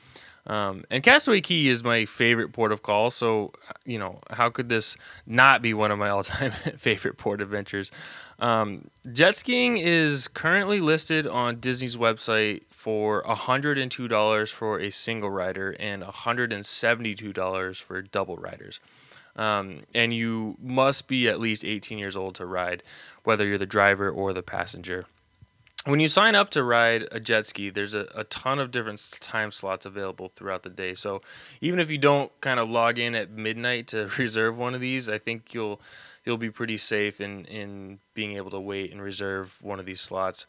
Um, 0.46 0.84
and 0.90 1.02
Castaway 1.02 1.42
Cay 1.42 1.66
is 1.66 1.84
my 1.84 2.06
favorite 2.06 2.54
port 2.54 2.72
of 2.72 2.82
call, 2.82 3.10
so 3.10 3.52
you 3.84 3.98
know 3.98 4.20
how 4.30 4.48
could 4.48 4.68
this 4.68 4.96
not 5.26 5.60
be 5.60 5.74
one 5.74 5.90
of 5.90 5.98
my 5.98 6.08
all-time 6.14 6.52
favorite 6.52 7.18
port 7.18 7.42
adventures? 7.42 7.92
Um, 8.38 8.88
jet 9.12 9.36
skiing 9.36 9.76
is 9.78 10.28
currently 10.28 10.80
listed 10.80 11.26
on 11.26 11.60
Disney's 11.60 11.96
website 11.96 12.62
for 12.70 13.22
$102 13.24 14.52
for 14.52 14.78
a 14.78 14.90
single 14.90 15.30
rider 15.30 15.76
and 15.78 16.02
$172 16.02 17.82
for 17.82 18.02
double 18.02 18.36
riders. 18.36 18.80
Um, 19.38 19.82
and 19.94 20.12
you 20.12 20.56
must 20.60 21.06
be 21.06 21.28
at 21.28 21.38
least 21.38 21.64
18 21.64 21.96
years 21.96 22.16
old 22.16 22.34
to 22.34 22.44
ride, 22.44 22.82
whether 23.22 23.46
you're 23.46 23.56
the 23.56 23.66
driver 23.66 24.10
or 24.10 24.32
the 24.32 24.42
passenger. 24.42 25.06
When 25.84 26.00
you 26.00 26.08
sign 26.08 26.34
up 26.34 26.50
to 26.50 26.64
ride 26.64 27.06
a 27.12 27.20
jet 27.20 27.46
ski, 27.46 27.70
there's 27.70 27.94
a, 27.94 28.08
a 28.14 28.24
ton 28.24 28.58
of 28.58 28.72
different 28.72 29.10
time 29.20 29.52
slots 29.52 29.86
available 29.86 30.32
throughout 30.34 30.64
the 30.64 30.70
day. 30.70 30.92
So 30.94 31.22
even 31.60 31.78
if 31.78 31.88
you 31.88 31.98
don't 31.98 32.32
kind 32.40 32.58
of 32.58 32.68
log 32.68 32.98
in 32.98 33.14
at 33.14 33.30
midnight 33.30 33.86
to 33.88 34.10
reserve 34.18 34.58
one 34.58 34.74
of 34.74 34.80
these, 34.80 35.08
I 35.08 35.18
think 35.18 35.54
you'll 35.54 35.80
you'll 36.24 36.36
be 36.36 36.50
pretty 36.50 36.76
safe 36.76 37.20
in 37.20 37.44
in 37.44 38.00
being 38.12 38.32
able 38.32 38.50
to 38.50 38.60
wait 38.60 38.90
and 38.90 39.00
reserve 39.00 39.56
one 39.62 39.78
of 39.78 39.86
these 39.86 40.00
slots. 40.00 40.46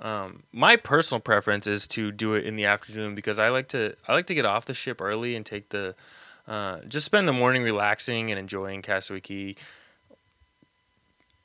Um, 0.00 0.42
my 0.52 0.74
personal 0.74 1.20
preference 1.20 1.68
is 1.68 1.86
to 1.88 2.10
do 2.10 2.34
it 2.34 2.44
in 2.44 2.56
the 2.56 2.64
afternoon 2.64 3.14
because 3.14 3.38
I 3.38 3.50
like 3.50 3.68
to 3.68 3.94
I 4.08 4.14
like 4.14 4.26
to 4.26 4.34
get 4.34 4.44
off 4.44 4.66
the 4.66 4.74
ship 4.74 5.00
early 5.00 5.36
and 5.36 5.46
take 5.46 5.68
the 5.68 5.94
uh, 6.46 6.80
just 6.88 7.06
spend 7.06 7.28
the 7.28 7.32
morning 7.32 7.62
relaxing 7.62 8.30
and 8.30 8.38
enjoying 8.38 8.82
Castaway 8.82 9.20
Cay. 9.20 9.54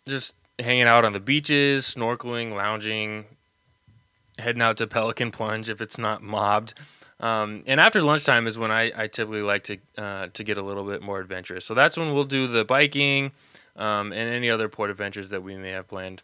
Just 0.08 0.36
hanging 0.60 0.84
out 0.84 1.06
on 1.06 1.14
the 1.14 1.20
beaches, 1.20 1.86
snorkeling, 1.86 2.56
lounging, 2.56 3.26
heading 4.40 4.62
out 4.62 4.78
to 4.78 4.88
Pelican 4.88 5.32
Plunge 5.32 5.70
if 5.70 5.82
it's 5.82 5.98
not 5.98 6.22
mobbed. 6.22 6.74
Um, 7.20 7.64
and 7.66 7.80
after 7.80 8.02
lunchtime 8.02 8.46
is 8.46 8.60
when 8.60 8.72
I, 8.72 8.92
I 8.96 9.08
typically 9.08 9.42
like 9.42 9.64
to 9.66 9.78
uh, 9.98 10.28
to 10.34 10.44
get 10.44 10.58
a 10.58 10.62
little 10.62 10.84
bit 10.84 11.02
more 11.02 11.20
adventurous. 11.20 11.66
So 11.66 11.74
that's 11.74 11.98
when 11.98 12.14
we'll 12.14 12.26
do 12.26 12.48
the 12.48 12.64
biking 12.64 13.32
um, 13.76 14.12
and 14.14 14.30
any 14.30 14.50
other 14.50 14.70
port 14.70 14.92
adventures 14.92 15.30
that 15.30 15.42
we 15.42 15.56
may 15.56 15.72
have 15.72 15.88
planned. 15.88 16.22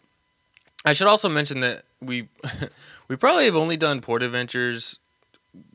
I 0.84 0.92
should 0.92 1.06
also 1.06 1.28
mention 1.28 1.60
that 1.60 1.84
we 2.00 2.28
we 3.08 3.16
probably 3.16 3.46
have 3.46 3.56
only 3.56 3.76
done 3.76 4.00
port 4.00 4.22
adventures, 4.22 5.00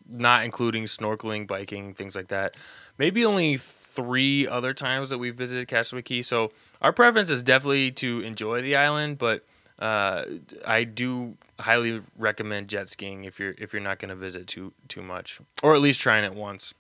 not 0.10 0.46
including 0.46 0.84
snorkeling, 0.84 1.48
biking, 1.48 1.94
things 1.94 2.16
like 2.16 2.30
that. 2.30 2.56
Maybe 3.00 3.26
only 3.26 3.58
three 3.58 4.48
other 4.48 4.74
times 4.74 5.10
that 5.10 5.18
we've 5.18 5.36
visited 5.36 5.68
Castaway 5.68 6.04
Cay. 6.04 6.22
So 6.22 6.52
our 6.82 6.94
preference 6.94 7.32
is 7.32 7.42
definitely 7.42 7.92
to 7.94 8.20
enjoy 8.22 8.62
the 8.62 8.76
island, 8.76 9.18
but 9.18 9.46
uh, 9.80 10.26
I 10.68 10.84
do 10.84 11.38
highly 11.60 12.02
recommend 12.18 12.68
jet 12.68 12.90
skiing 12.90 13.24
if 13.24 13.40
you're 13.40 13.56
if 13.58 13.74
you're 13.74 13.82
not 13.82 14.00
going 14.00 14.10
to 14.10 14.16
visit 14.16 14.46
too 14.48 14.74
too 14.90 15.02
much, 15.02 15.40
or 15.64 15.74
at 15.74 15.82
least 15.82 16.02
trying 16.02 16.26
it 16.26 16.36
once. 16.36 16.74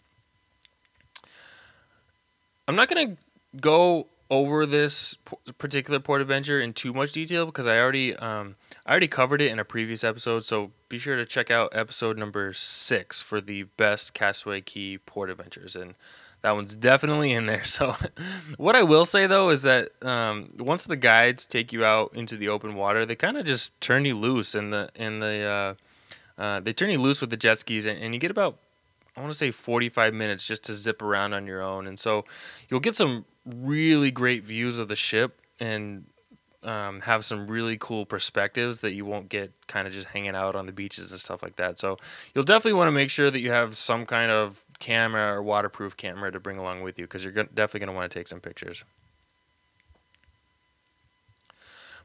I'm 2.67 2.75
not 2.75 2.89
going 2.89 3.15
to 3.15 3.58
go 3.60 4.08
over 4.29 4.65
this 4.65 5.17
particular 5.58 5.99
port 5.99 6.21
adventure 6.21 6.62
in 6.62 6.73
too 6.73 6.93
much 6.93 7.13
detail 7.13 7.45
because 7.47 7.65
I 7.65 7.79
already 7.79 8.15
um, 8.17 8.55
I 8.86 8.91
already 8.91 9.08
covered 9.08 9.41
it 9.41 9.51
in 9.51 9.60
a 9.60 9.65
previous 9.65 10.03
episode. 10.03 10.43
So 10.43 10.71
be 10.89 10.97
sure 10.97 11.15
to 11.15 11.25
check 11.25 11.52
out 11.52 11.69
episode 11.73 12.17
number 12.17 12.52
six 12.52 13.21
for 13.21 13.39
the 13.39 13.63
best 13.63 14.13
Castaway 14.13 14.62
Cay 14.62 14.97
port 14.97 15.30
adventures, 15.30 15.75
and 15.75 15.93
that 16.41 16.52
one's 16.52 16.75
definitely 16.75 17.32
in 17.32 17.45
there. 17.45 17.63
So 17.65 17.95
what 18.58 18.75
I 18.75 18.84
will 18.84 19.06
say 19.06 19.28
though 19.28 19.49
is 19.49 19.62
that 19.62 19.91
um, 20.04 20.47
once 20.58 20.86
the 20.86 20.97
guides 20.97 21.45
take 21.45 21.71
you 21.71 21.86
out 21.86 22.12
into 22.15 22.36
the 22.36 22.49
open 22.49 22.75
water, 22.75 23.06
they 23.06 23.15
kind 23.15 23.38
of 23.38 23.45
just 23.45 23.80
turn 23.80 24.06
you 24.06 24.15
loose 24.15 24.56
in 24.56 24.71
the 24.71 24.89
in 24.95 25.19
the 25.19 25.78
uh, 26.38 26.41
uh, 26.41 26.60
they 26.60 26.73
turn 26.73 26.89
you 26.89 26.99
loose 26.99 27.21
with 27.21 27.30
the 27.30 27.38
jet 27.38 27.60
skis, 27.60 27.86
and, 27.86 27.99
and 28.02 28.13
you 28.13 28.19
get 28.19 28.32
about 28.32 28.58
I 29.15 29.21
want 29.21 29.34
to 29.34 29.38
say 29.38 29.52
45 29.52 30.13
minutes 30.13 30.47
just 30.47 30.63
to 30.65 30.73
zip 30.73 31.02
around 31.02 31.34
on 31.34 31.45
your 31.45 31.62
own. 31.62 31.88
And 31.88 31.99
so 31.99 32.23
you'll 32.69 32.80
get 32.80 32.95
some 32.95 33.25
really 33.45 34.12
great 34.12 34.45
views 34.45 34.80
of 34.80 34.88
the 34.88 34.95
ship 34.95 35.41
and 35.60 36.06
um, 36.63 37.01
have 37.01 37.23
some 37.23 37.47
really 37.47 37.77
cool 37.79 38.05
perspectives 38.05 38.81
that 38.81 38.91
you 38.93 39.05
won't 39.05 39.29
get 39.29 39.53
kind 39.67 39.87
of 39.87 39.93
just 39.93 40.07
hanging 40.07 40.35
out 40.35 40.55
on 40.55 40.65
the 40.65 40.71
beaches 40.71 41.11
and 41.11 41.19
stuff 41.19 41.41
like 41.41 41.55
that. 41.55 41.79
So 41.79 41.97
you'll 42.33 42.43
definitely 42.43 42.73
want 42.73 42.87
to 42.87 42.91
make 42.91 43.09
sure 43.09 43.31
that 43.31 43.39
you 43.39 43.51
have 43.51 43.77
some 43.77 44.05
kind 44.05 44.31
of 44.31 44.65
camera 44.79 45.35
or 45.35 45.43
waterproof 45.43 45.95
camera 45.95 46.31
to 46.31 46.39
bring 46.39 46.57
along 46.57 46.81
with 46.81 46.99
you 46.99 47.05
because 47.05 47.23
you're 47.23 47.33
definitely 47.33 47.79
going 47.79 47.87
to 47.87 47.93
want 47.93 48.11
to 48.11 48.17
take 48.17 48.27
some 48.27 48.39
pictures. 48.39 48.83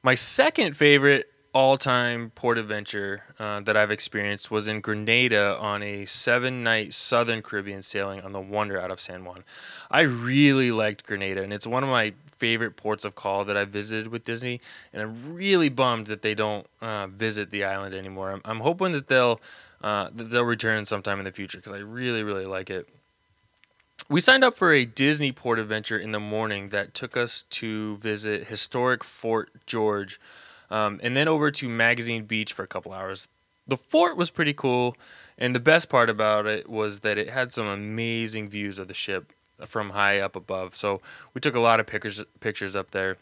My 0.02 0.14
second 0.14 0.76
favorite 0.76 1.30
all 1.54 1.76
time 1.76 2.30
port 2.34 2.58
adventure 2.58 3.22
uh, 3.38 3.60
that 3.60 3.76
I've 3.76 3.92
experienced 3.92 4.50
was 4.50 4.66
in 4.66 4.80
Grenada 4.80 5.56
on 5.58 5.82
a 5.82 6.04
seven 6.04 6.64
night 6.64 6.92
Southern 6.92 7.42
Caribbean 7.42 7.80
sailing 7.80 8.20
on 8.20 8.32
the 8.32 8.40
Wonder 8.40 8.78
out 8.78 8.90
of 8.90 9.00
San 9.00 9.24
Juan. 9.24 9.44
I 9.90 10.00
really 10.00 10.72
liked 10.72 11.06
Grenada, 11.06 11.42
and 11.42 11.52
it's 11.52 11.66
one 11.66 11.84
of 11.84 11.88
my 11.88 12.12
favorite 12.44 12.76
ports 12.76 13.06
of 13.06 13.14
call 13.14 13.46
that 13.46 13.56
I 13.56 13.64
visited 13.64 14.08
with 14.08 14.22
Disney, 14.22 14.60
and 14.92 15.00
I'm 15.00 15.34
really 15.34 15.70
bummed 15.70 16.08
that 16.08 16.20
they 16.20 16.34
don't 16.34 16.66
uh, 16.82 17.06
visit 17.06 17.50
the 17.50 17.64
island 17.64 17.94
anymore. 17.94 18.32
I'm, 18.32 18.42
I'm 18.44 18.60
hoping 18.60 18.92
that 18.92 19.08
they'll 19.08 19.40
uh, 19.80 20.10
that 20.14 20.24
they'll 20.30 20.44
return 20.44 20.84
sometime 20.84 21.18
in 21.18 21.24
the 21.24 21.32
future 21.32 21.56
because 21.56 21.72
I 21.72 21.78
really 21.78 22.22
really 22.22 22.44
like 22.44 22.68
it. 22.68 22.86
We 24.10 24.20
signed 24.20 24.44
up 24.44 24.58
for 24.58 24.74
a 24.74 24.84
Disney 24.84 25.32
port 25.32 25.58
adventure 25.58 25.98
in 25.98 26.12
the 26.12 26.20
morning 26.20 26.68
that 26.68 26.92
took 26.92 27.16
us 27.16 27.44
to 27.60 27.96
visit 27.96 28.48
historic 28.48 29.02
Fort 29.02 29.48
George 29.64 30.20
um, 30.70 31.00
and 31.02 31.16
then 31.16 31.28
over 31.28 31.50
to 31.50 31.68
Magazine 31.70 32.24
Beach 32.24 32.52
for 32.52 32.62
a 32.62 32.66
couple 32.66 32.92
hours. 32.92 33.26
The 33.66 33.78
fort 33.78 34.18
was 34.18 34.30
pretty 34.30 34.52
cool, 34.52 34.98
and 35.38 35.54
the 35.54 35.60
best 35.60 35.88
part 35.88 36.10
about 36.10 36.46
it 36.46 36.68
was 36.68 37.00
that 37.00 37.16
it 37.16 37.30
had 37.30 37.52
some 37.52 37.66
amazing 37.66 38.50
views 38.50 38.78
of 38.78 38.88
the 38.88 38.92
ship 38.92 39.32
from 39.68 39.90
high 39.90 40.20
up 40.20 40.36
above. 40.36 40.74
So 40.76 41.00
we 41.32 41.40
took 41.40 41.54
a 41.54 41.60
lot 41.60 41.80
of 41.80 41.86
pictures 41.86 42.24
pictures 42.40 42.76
up 42.76 42.90
there. 42.90 43.16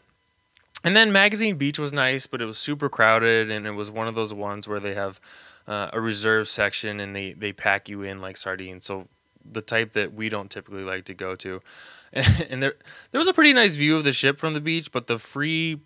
And 0.83 0.95
then 0.95 1.11
Magazine 1.11 1.55
Beach 1.55 1.79
was 1.79 1.93
nice, 1.93 2.25
but 2.25 2.41
it 2.41 2.45
was 2.45 2.57
super 2.57 2.89
crowded, 2.89 3.49
and 3.49 3.65
it 3.65 3.71
was 3.71 3.89
one 3.89 4.07
of 4.07 4.15
those 4.15 4.33
ones 4.33 4.67
where 4.67 4.81
they 4.81 4.93
have 4.93 5.19
uh, 5.65 5.89
a 5.93 6.01
reserve 6.01 6.49
section 6.49 6.99
and 6.99 7.15
they 7.15 7.33
they 7.33 7.53
pack 7.53 7.87
you 7.87 8.01
in 8.01 8.21
like 8.21 8.37
sardines. 8.37 8.85
So 8.85 9.07
the 9.49 9.61
type 9.61 9.93
that 9.93 10.13
we 10.13 10.29
don't 10.29 10.49
typically 10.49 10.83
like 10.83 11.05
to 11.05 11.13
go 11.13 11.35
to. 11.35 11.61
and 12.13 12.61
there 12.61 12.75
there 13.11 13.19
was 13.19 13.27
a 13.27 13.33
pretty 13.33 13.53
nice 13.53 13.75
view 13.75 13.95
of 13.95 14.03
the 14.03 14.13
ship 14.13 14.37
from 14.37 14.53
the 14.53 14.61
beach, 14.61 14.91
but 14.91 15.07
the 15.07 15.17
free 15.17 15.79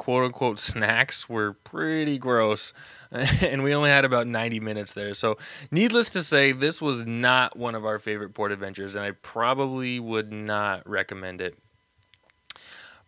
quote 0.00 0.24
unquote 0.24 0.58
snacks 0.58 1.28
were 1.28 1.52
pretty 1.52 2.16
gross. 2.16 2.72
and 3.12 3.62
we 3.62 3.74
only 3.74 3.90
had 3.90 4.06
about 4.06 4.26
90 4.26 4.58
minutes 4.58 4.94
there. 4.94 5.12
So, 5.12 5.36
needless 5.70 6.08
to 6.10 6.22
say, 6.22 6.52
this 6.52 6.80
was 6.80 7.04
not 7.04 7.54
one 7.54 7.74
of 7.74 7.84
our 7.84 7.98
favorite 7.98 8.32
port 8.32 8.50
adventures, 8.50 8.94
and 8.94 9.04
I 9.04 9.10
probably 9.10 10.00
would 10.00 10.32
not 10.32 10.88
recommend 10.88 11.42
it. 11.42 11.58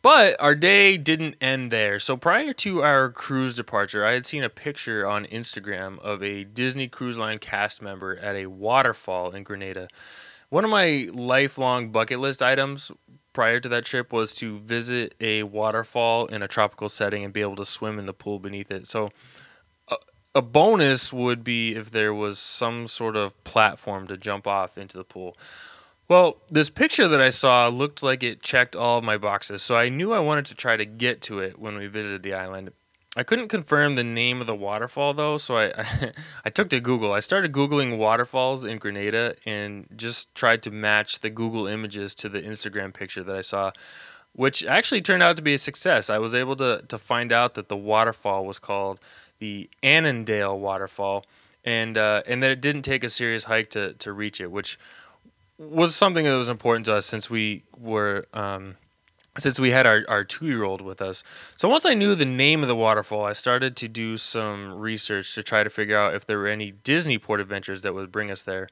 But 0.02 0.37
our 0.38 0.55
day 0.55 0.98
didn't 0.98 1.37
end 1.40 1.70
there. 1.70 1.98
So 1.98 2.18
prior 2.18 2.52
to 2.55 2.83
our 2.83 3.09
cruise 3.09 3.55
departure, 3.55 4.05
I 4.05 4.12
had 4.12 4.26
seen 4.26 4.44
a 4.44 4.50
picture 4.50 5.07
on 5.07 5.24
Instagram 5.26 5.98
of 6.00 6.22
a 6.22 6.44
Disney 6.44 6.88
Cruise 6.88 7.18
Line 7.18 7.38
cast 7.38 7.81
member 7.81 8.18
at 8.18 8.37
a 8.37 8.46
waterfall 8.46 9.31
in 9.31 9.44
Grenada. 9.44 9.88
One 10.50 10.64
of 10.64 10.70
my 10.70 11.09
lifelong 11.11 11.90
bucket 11.90 12.18
list 12.18 12.42
items 12.42 12.92
prior 13.32 13.60
to 13.60 13.68
that 13.68 13.84
trip 13.84 14.12
was 14.12 14.34
to 14.34 14.58
visit 14.60 15.14
a 15.20 15.42
waterfall 15.42 16.26
in 16.26 16.42
a 16.42 16.48
tropical 16.48 16.88
setting 16.88 17.24
and 17.24 17.32
be 17.32 17.40
able 17.40 17.56
to 17.56 17.64
swim 17.64 17.98
in 17.98 18.06
the 18.06 18.12
pool 18.12 18.38
beneath 18.38 18.70
it. 18.70 18.86
So 18.86 19.10
a, 19.88 19.96
a 20.34 20.42
bonus 20.42 21.12
would 21.12 21.42
be 21.44 21.74
if 21.74 21.90
there 21.90 22.14
was 22.14 22.38
some 22.38 22.86
sort 22.86 23.16
of 23.16 23.42
platform 23.44 24.06
to 24.08 24.16
jump 24.16 24.46
off 24.46 24.76
into 24.76 24.96
the 24.96 25.04
pool. 25.04 25.36
Well, 26.08 26.36
this 26.50 26.68
picture 26.68 27.08
that 27.08 27.20
I 27.20 27.30
saw 27.30 27.68
looked 27.68 28.02
like 28.02 28.22
it 28.22 28.42
checked 28.42 28.76
all 28.76 28.98
of 28.98 29.04
my 29.04 29.16
boxes, 29.16 29.62
so 29.62 29.76
I 29.76 29.88
knew 29.88 30.12
I 30.12 30.18
wanted 30.18 30.46
to 30.46 30.54
try 30.54 30.76
to 30.76 30.84
get 30.84 31.22
to 31.22 31.38
it 31.38 31.58
when 31.58 31.76
we 31.76 31.86
visited 31.86 32.22
the 32.22 32.34
island. 32.34 32.72
I 33.14 33.25
couldn't 33.25 33.48
confirm 33.48 33.94
the 33.94 34.05
name 34.05 34.40
of 34.40 34.46
the 34.46 34.55
waterfall 34.55 35.12
though, 35.12 35.37
so 35.37 35.57
I, 35.57 35.64
I, 35.77 36.12
I 36.46 36.51
took 36.51 36.70
to 36.70 36.81
Google. 36.81 37.12
I 37.12 37.20
started 37.20 37.53
googling 37.53 37.98
waterfalls 37.98 38.64
in 38.64 38.79
Grenada 38.79 39.37
and 39.44 39.87
just 39.94 40.35
tried 40.35 40.62
to 40.62 40.70
match 40.70 41.20
the 41.20 41.29
Google 41.29 41.66
images 41.66 42.14
to 42.16 42.29
the 42.29 42.40
Instagram 42.40 42.94
picture 42.94 43.22
that 43.22 43.37
I 43.37 43.42
saw, 43.42 43.72
which 44.33 44.64
actually 44.64 45.03
turned 45.03 45.22
out 45.22 45.37
to 45.37 45.42
be 45.42 45.55
a 45.55 45.59
success. 45.59 46.09
I 46.09 46.18
was 46.18 46.35
able 46.35 46.57
to 46.57 46.85
to 46.88 46.96
find 46.96 47.33
out 47.33 47.55
that 47.55 47.68
the 47.68 47.77
waterfall 47.77 48.46
was 48.46 48.59
called 48.59 48.98
the 49.40 49.68
Annandale 49.83 50.59
Waterfall, 50.59 51.27
and 51.64 51.98
uh, 51.98 52.22
and 52.27 52.42
that 52.42 52.51
it 52.51 52.61
didn't 52.62 52.83
take 52.83 53.05
a 53.05 53.11
serious 53.11 53.44
hike 53.44 53.68
to 53.70 53.92
to 53.94 54.12
reach 54.12 54.40
it, 54.40 54.51
which 54.51 54.79
was 55.59 55.94
something 55.94 56.25
that 56.25 56.37
was 56.37 56.48
important 56.48 56.87
to 56.87 56.94
us 56.94 57.05
since 57.05 57.29
we 57.29 57.64
were. 57.79 58.25
Um, 58.33 58.77
since 59.38 59.58
we 59.58 59.70
had 59.70 59.86
our, 59.86 60.04
our 60.08 60.24
two 60.24 60.46
year 60.46 60.62
old 60.62 60.80
with 60.82 61.00
us. 61.00 61.24
So 61.56 61.68
once 61.68 61.86
I 61.86 61.94
knew 61.94 62.14
the 62.14 62.24
name 62.24 62.62
of 62.62 62.68
the 62.68 62.76
waterfall, 62.76 63.24
I 63.24 63.32
started 63.32 63.76
to 63.76 63.88
do 63.88 64.16
some 64.16 64.74
research 64.74 65.34
to 65.34 65.42
try 65.42 65.64
to 65.64 65.70
figure 65.70 65.96
out 65.96 66.14
if 66.14 66.26
there 66.26 66.38
were 66.38 66.48
any 66.48 66.72
Disney 66.72 67.18
port 67.18 67.40
adventures 67.40 67.82
that 67.82 67.94
would 67.94 68.12
bring 68.12 68.30
us 68.30 68.42
there. 68.42 68.68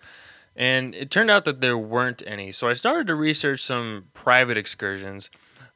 And 0.55 0.95
it 0.95 1.11
turned 1.11 1.31
out 1.31 1.45
that 1.45 1.61
there 1.61 1.79
weren't 1.79 2.23
any. 2.27 2.53
So 2.53 2.69
I 2.69 2.75
started 2.75 3.07
to 3.07 3.15
research 3.15 3.61
some 3.61 4.09
private 4.13 4.59
excursions, 4.59 5.31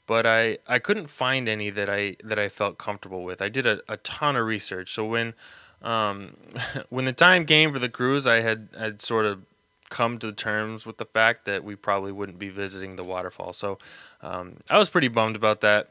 but 0.06 0.26
I, 0.26 0.58
I 0.66 0.78
couldn't 0.78 1.06
find 1.06 1.48
any 1.48 1.70
that 1.70 1.88
I 1.88 2.16
that 2.24 2.38
I 2.38 2.48
felt 2.48 2.76
comfortable 2.76 3.24
with. 3.24 3.40
I 3.40 3.48
did 3.48 3.66
a, 3.66 3.80
a 3.88 3.96
ton 3.98 4.36
of 4.36 4.44
research. 4.46 4.92
So 4.92 5.06
when 5.06 5.34
um, 5.80 6.36
when 6.90 7.06
the 7.06 7.12
time 7.12 7.46
came 7.46 7.72
for 7.72 7.78
the 7.78 7.88
cruise, 7.88 8.26
I 8.26 8.40
had 8.40 8.68
had 8.76 9.00
sort 9.00 9.24
of 9.24 9.42
come 9.94 10.18
to 10.18 10.32
terms 10.32 10.84
with 10.84 10.98
the 10.98 11.04
fact 11.04 11.44
that 11.44 11.62
we 11.62 11.76
probably 11.76 12.10
wouldn't 12.10 12.38
be 12.38 12.48
visiting 12.48 12.96
the 12.96 13.04
waterfall. 13.04 13.52
So 13.52 13.78
um, 14.22 14.56
I 14.68 14.76
was 14.76 14.90
pretty 14.90 15.06
bummed 15.06 15.36
about 15.36 15.60
that. 15.60 15.90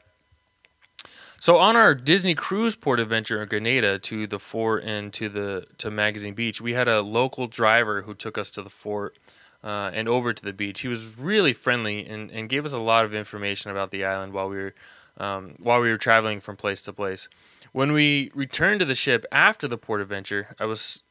So 1.38 1.56
on 1.56 1.74
our 1.74 1.94
Disney 1.94 2.34
cruise 2.34 2.76
port 2.76 3.00
adventure 3.00 3.42
in 3.42 3.48
Grenada 3.48 3.98
to 4.00 4.26
the 4.26 4.38
fort 4.38 4.84
and 4.84 5.10
to 5.14 5.28
the 5.30 5.66
to 5.78 5.90
Magazine 5.90 6.34
Beach, 6.34 6.60
we 6.60 6.74
had 6.74 6.86
a 6.86 7.00
local 7.00 7.46
driver 7.46 8.02
who 8.02 8.14
took 8.14 8.36
us 8.36 8.50
to 8.50 8.62
the 8.62 8.70
fort 8.70 9.16
uh, 9.62 9.90
and 9.94 10.06
over 10.06 10.34
to 10.34 10.44
the 10.44 10.52
beach. 10.52 10.80
He 10.80 10.88
was 10.88 11.18
really 11.18 11.54
friendly 11.54 12.06
and, 12.06 12.30
and 12.30 12.48
gave 12.48 12.66
us 12.66 12.74
a 12.74 12.78
lot 12.78 13.06
of 13.06 13.14
information 13.14 13.70
about 13.70 13.90
the 13.90 14.04
island 14.04 14.34
while 14.34 14.48
we 14.50 14.56
were 14.56 14.74
um, 15.16 15.54
while 15.58 15.80
we 15.80 15.90
were 15.90 15.96
traveling 15.96 16.40
from 16.40 16.56
place 16.56 16.82
to 16.82 16.92
place. 16.92 17.28
When 17.72 17.90
we 17.90 18.30
returned 18.34 18.80
to 18.80 18.86
the 18.86 18.94
ship 18.94 19.26
after 19.32 19.66
the 19.66 19.76
port 19.76 20.00
adventure, 20.00 20.54
I 20.60 20.66
was 20.66 21.02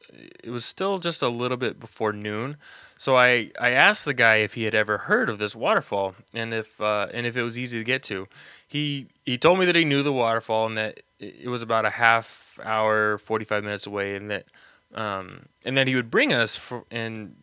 it 0.42 0.50
was 0.50 0.64
still 0.64 0.98
just 0.98 1.22
a 1.22 1.28
little 1.28 1.58
bit 1.58 1.78
before 1.78 2.12
noon, 2.12 2.56
so 2.96 3.16
I, 3.16 3.50
I 3.60 3.70
asked 3.70 4.04
the 4.04 4.14
guy 4.14 4.36
if 4.36 4.54
he 4.54 4.64
had 4.64 4.74
ever 4.74 4.98
heard 4.98 5.28
of 5.28 5.38
this 5.38 5.56
waterfall 5.56 6.14
and 6.32 6.54
if 6.54 6.80
uh, 6.80 7.08
and 7.12 7.26
if 7.26 7.36
it 7.36 7.42
was 7.42 7.58
easy 7.58 7.78
to 7.78 7.84
get 7.84 8.02
to. 8.04 8.28
He 8.66 9.08
he 9.24 9.36
told 9.38 9.58
me 9.58 9.66
that 9.66 9.76
he 9.76 9.84
knew 9.84 10.02
the 10.02 10.12
waterfall 10.12 10.66
and 10.66 10.76
that 10.76 11.00
it 11.18 11.48
was 11.48 11.62
about 11.62 11.84
a 11.84 11.90
half 11.90 12.58
hour, 12.62 13.18
forty 13.18 13.44
five 13.44 13.64
minutes 13.64 13.86
away, 13.86 14.16
and 14.16 14.30
that 14.30 14.46
um, 14.94 15.46
and 15.64 15.76
that 15.76 15.88
he 15.88 15.94
would 15.94 16.10
bring 16.10 16.32
us 16.32 16.56
for 16.56 16.84
and 16.90 17.36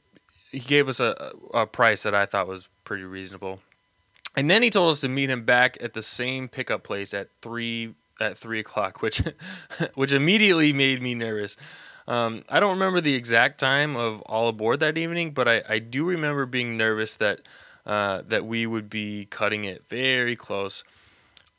he 0.51 0.59
gave 0.59 0.89
us 0.89 0.99
a, 0.99 1.33
a 1.53 1.65
price 1.65 2.03
that 2.03 2.13
I 2.15 2.25
thought 2.25 2.47
was 2.47 2.67
pretty 2.83 3.03
reasonable. 3.03 3.61
And 4.35 4.49
then 4.49 4.63
he 4.63 4.69
told 4.69 4.91
us 4.91 5.01
to 5.01 5.09
meet 5.09 5.29
him 5.29 5.43
back 5.43 5.77
at 5.81 5.93
the 5.93 6.01
same 6.01 6.47
pickup 6.47 6.83
place 6.83 7.13
at 7.13 7.27
three 7.41 7.93
at 8.19 8.37
three 8.37 8.59
o'clock, 8.59 9.01
which 9.01 9.21
which 9.95 10.13
immediately 10.13 10.71
made 10.71 11.01
me 11.01 11.15
nervous. 11.15 11.57
Um, 12.11 12.43
I 12.49 12.59
don't 12.59 12.71
remember 12.71 12.99
the 12.99 13.15
exact 13.15 13.57
time 13.57 13.95
of 13.95 14.21
all 14.23 14.49
aboard 14.49 14.81
that 14.81 14.97
evening, 14.97 15.31
but 15.31 15.47
I, 15.47 15.63
I 15.69 15.79
do 15.79 16.03
remember 16.03 16.45
being 16.45 16.75
nervous 16.75 17.15
that 17.15 17.39
uh, 17.85 18.21
that 18.27 18.45
we 18.45 18.67
would 18.67 18.89
be 18.89 19.27
cutting 19.29 19.63
it 19.63 19.87
very 19.87 20.35
close. 20.35 20.83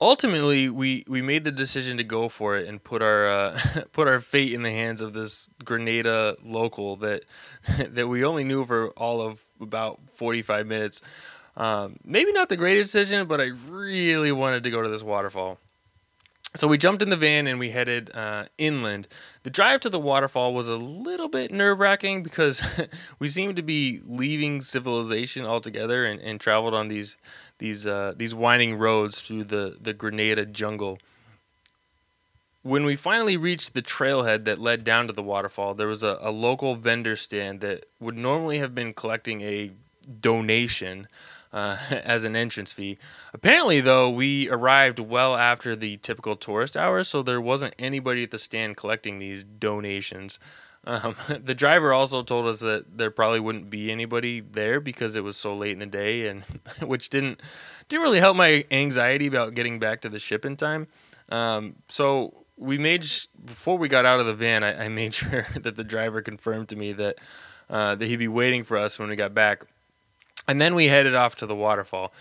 ultimately 0.00 0.68
we 0.68 1.04
we 1.08 1.22
made 1.22 1.44
the 1.44 1.52
decision 1.52 1.96
to 1.96 2.04
go 2.04 2.28
for 2.28 2.56
it 2.58 2.68
and 2.68 2.84
put 2.84 3.00
our 3.02 3.26
uh, 3.28 3.58
put 3.92 4.08
our 4.08 4.20
fate 4.20 4.52
in 4.52 4.62
the 4.62 4.70
hands 4.70 5.00
of 5.00 5.14
this 5.14 5.48
Grenada 5.64 6.36
local 6.44 6.96
that 6.96 7.24
that 7.96 8.08
we 8.08 8.22
only 8.22 8.44
knew 8.44 8.66
for 8.66 8.90
all 8.90 9.22
of 9.22 9.42
about 9.60 10.00
45 10.12 10.66
minutes. 10.66 11.00
Um, 11.56 11.96
maybe 12.04 12.32
not 12.32 12.48
the 12.50 12.58
greatest 12.58 12.92
decision, 12.92 13.26
but 13.26 13.40
I 13.40 13.50
really 13.68 14.32
wanted 14.32 14.64
to 14.64 14.70
go 14.70 14.82
to 14.82 14.88
this 14.90 15.02
waterfall. 15.02 15.58
So 16.54 16.68
we 16.68 16.76
jumped 16.76 17.00
in 17.00 17.08
the 17.08 17.16
van 17.16 17.46
and 17.46 17.58
we 17.58 17.70
headed 17.70 18.14
uh, 18.14 18.44
inland. 18.58 19.08
The 19.42 19.48
drive 19.50 19.80
to 19.80 19.88
the 19.88 19.98
waterfall 19.98 20.52
was 20.52 20.68
a 20.68 20.76
little 20.76 21.28
bit 21.28 21.50
nerve 21.50 21.80
wracking 21.80 22.22
because 22.22 22.62
we 23.18 23.28
seemed 23.28 23.56
to 23.56 23.62
be 23.62 24.00
leaving 24.06 24.60
civilization 24.60 25.46
altogether 25.46 26.04
and, 26.04 26.20
and 26.20 26.38
traveled 26.38 26.74
on 26.74 26.88
these 26.88 27.16
these 27.58 27.86
uh, 27.86 28.12
these 28.16 28.34
winding 28.34 28.76
roads 28.76 29.20
through 29.20 29.44
the 29.44 29.78
the 29.80 29.94
Grenada 29.94 30.44
jungle. 30.44 30.98
When 32.62 32.84
we 32.84 32.96
finally 32.96 33.36
reached 33.36 33.72
the 33.72 33.82
trailhead 33.82 34.44
that 34.44 34.58
led 34.58 34.84
down 34.84 35.06
to 35.06 35.12
the 35.12 35.22
waterfall, 35.22 35.74
there 35.74 35.88
was 35.88 36.02
a, 36.04 36.18
a 36.20 36.30
local 36.30 36.76
vendor 36.76 37.16
stand 37.16 37.60
that 37.60 37.86
would 37.98 38.16
normally 38.16 38.58
have 38.58 38.74
been 38.74 38.92
collecting 38.92 39.40
a 39.40 39.72
donation 40.20 41.08
uh, 41.52 41.76
as 41.90 42.24
an 42.24 42.36
entrance 42.36 42.72
fee. 42.72 42.98
Apparently, 43.32 43.80
though, 43.80 44.08
we 44.08 44.48
arrived 44.48 44.98
well 44.98 45.36
after 45.36 45.76
the 45.76 45.96
typical 45.98 46.36
tourist 46.36 46.76
hours, 46.76 47.08
so 47.08 47.22
there 47.22 47.40
wasn't 47.40 47.74
anybody 47.78 48.22
at 48.22 48.30
the 48.30 48.38
stand 48.38 48.76
collecting 48.76 49.18
these 49.18 49.44
donations. 49.44 50.38
Um, 50.84 51.14
the 51.28 51.54
driver 51.54 51.92
also 51.92 52.22
told 52.22 52.46
us 52.46 52.60
that 52.60 52.98
there 52.98 53.10
probably 53.10 53.40
wouldn't 53.40 53.70
be 53.70 53.90
anybody 53.90 54.40
there 54.40 54.80
because 54.80 55.16
it 55.16 55.24
was 55.24 55.36
so 55.36 55.54
late 55.54 55.72
in 55.72 55.78
the 55.78 55.86
day, 55.86 56.28
and 56.28 56.42
which 56.82 57.08
didn't 57.08 57.40
didn't 57.88 58.02
really 58.02 58.20
help 58.20 58.36
my 58.36 58.64
anxiety 58.70 59.26
about 59.26 59.54
getting 59.54 59.78
back 59.78 60.00
to 60.02 60.08
the 60.08 60.18
ship 60.18 60.44
in 60.44 60.56
time. 60.56 60.88
Um, 61.28 61.76
so 61.88 62.44
we 62.56 62.78
made 62.78 63.06
before 63.44 63.78
we 63.78 63.88
got 63.88 64.04
out 64.04 64.20
of 64.20 64.26
the 64.26 64.34
van, 64.34 64.62
I, 64.64 64.84
I 64.84 64.88
made 64.88 65.14
sure 65.14 65.46
that 65.60 65.76
the 65.76 65.84
driver 65.84 66.22
confirmed 66.22 66.68
to 66.70 66.76
me 66.76 66.92
that 66.94 67.18
uh, 67.70 67.94
that 67.94 68.06
he'd 68.06 68.16
be 68.16 68.28
waiting 68.28 68.64
for 68.64 68.76
us 68.76 68.98
when 68.98 69.08
we 69.08 69.16
got 69.16 69.34
back, 69.34 69.64
and 70.48 70.61
then 70.61 70.74
we 70.74 70.88
headed 70.88 71.14
off 71.14 71.37
to 71.37 71.46
the 71.46 71.55
waterfall. 71.55 72.12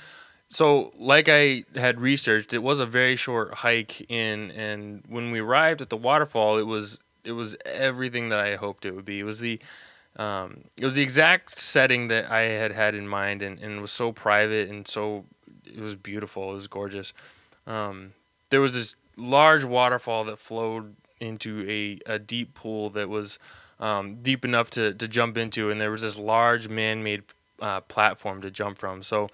So, 0.48 0.92
like 0.98 1.30
I 1.30 1.64
had 1.76 2.02
researched, 2.02 2.54
it 2.54 2.62
was 2.62 2.80
a 2.80 2.86
very 2.86 3.16
short 3.16 3.54
hike 3.54 4.02
in, 4.12 4.52
and 4.52 5.04
when 5.08 5.32
we 5.32 5.40
arrived 5.40 5.82
at 5.82 5.90
the 5.90 5.98
waterfall, 5.98 6.58
it 6.58 6.68
was 6.68 7.02
it 7.24 7.32
was 7.32 7.56
everything 7.66 8.30
that 8.30 8.40
I 8.40 8.56
hoped 8.56 8.86
it 8.86 8.96
would 8.96 9.06
be. 9.06 9.20
It 9.20 9.24
was 9.24 9.40
the 9.40 9.60
um, 10.18 10.66
it 10.78 10.84
was 10.84 10.96
the 10.96 11.04
exact 11.04 11.58
setting 11.58 12.10
that 12.10 12.30
I 12.30 12.42
had 12.42 12.74
had 12.74 12.96
in 12.96 13.08
mind, 13.08 13.42
and, 13.42 13.60
and 13.60 13.82
was 13.82 13.92
so 13.92 14.12
private 14.12 14.70
and 14.70 14.86
so 14.88 15.26
it 15.66 15.80
was 15.80 15.96
beautiful. 15.96 16.52
It 16.52 16.56
was 16.56 16.68
gorgeous. 16.68 17.14
Um, 17.66 18.14
there 18.50 18.62
was 18.62 18.74
this 18.74 18.96
large 19.18 19.64
waterfall 19.64 20.26
that 20.26 20.38
flowed 20.38 20.96
into 21.20 21.66
a, 21.70 22.00
a 22.12 22.20
deep 22.20 22.54
pool 22.56 22.90
that 22.90 23.08
was 23.08 23.40
um, 23.80 24.18
deep 24.22 24.44
enough 24.44 24.70
to, 24.72 24.94
to 24.94 25.08
jump 25.08 25.38
into, 25.38 25.70
and 25.70 25.80
there 25.80 25.92
was 25.92 26.02
this 26.02 26.18
large 26.18 26.68
man 26.68 27.04
made 27.04 27.24
uh, 27.62 27.82
platform 27.82 28.42
to 28.42 28.52
jump 28.52 28.78
from. 28.78 29.04
So 29.04 29.30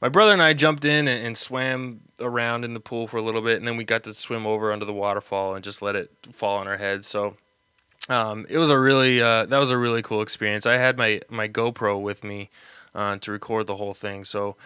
my 0.00 0.08
brother 0.08 0.32
and 0.32 0.42
I 0.42 0.52
jumped 0.52 0.84
in 0.84 1.08
and, 1.08 1.26
and, 1.26 1.36
swam 1.36 2.00
around 2.20 2.64
in 2.64 2.74
the 2.74 2.80
pool 2.80 3.06
for 3.06 3.16
a 3.16 3.22
little 3.22 3.42
bit, 3.42 3.56
and 3.56 3.66
then 3.66 3.76
we 3.76 3.84
got 3.84 4.04
to 4.04 4.14
swim 4.14 4.46
over 4.46 4.72
under 4.72 4.84
the 4.84 4.92
waterfall 4.92 5.54
and 5.54 5.64
just 5.64 5.82
let 5.82 5.96
it 5.96 6.10
fall 6.30 6.58
on 6.58 6.68
our 6.68 6.76
heads. 6.76 7.08
So 7.08 7.36
um, 8.08 8.46
it 8.48 8.58
was 8.58 8.70
a 8.70 8.78
really 8.78 9.20
uh, 9.20 9.46
that 9.46 9.58
was 9.58 9.70
a 9.70 9.78
really 9.78 10.02
cool 10.02 10.22
experience. 10.22 10.66
I 10.66 10.74
had 10.74 10.96
my 10.96 11.20
my 11.28 11.48
GoPro 11.48 12.00
with 12.00 12.22
me 12.22 12.50
uh, 12.94 13.16
to 13.18 13.32
record 13.32 13.66
the 13.66 13.76
whole 13.76 13.94
thing. 13.94 14.24
So 14.24 14.56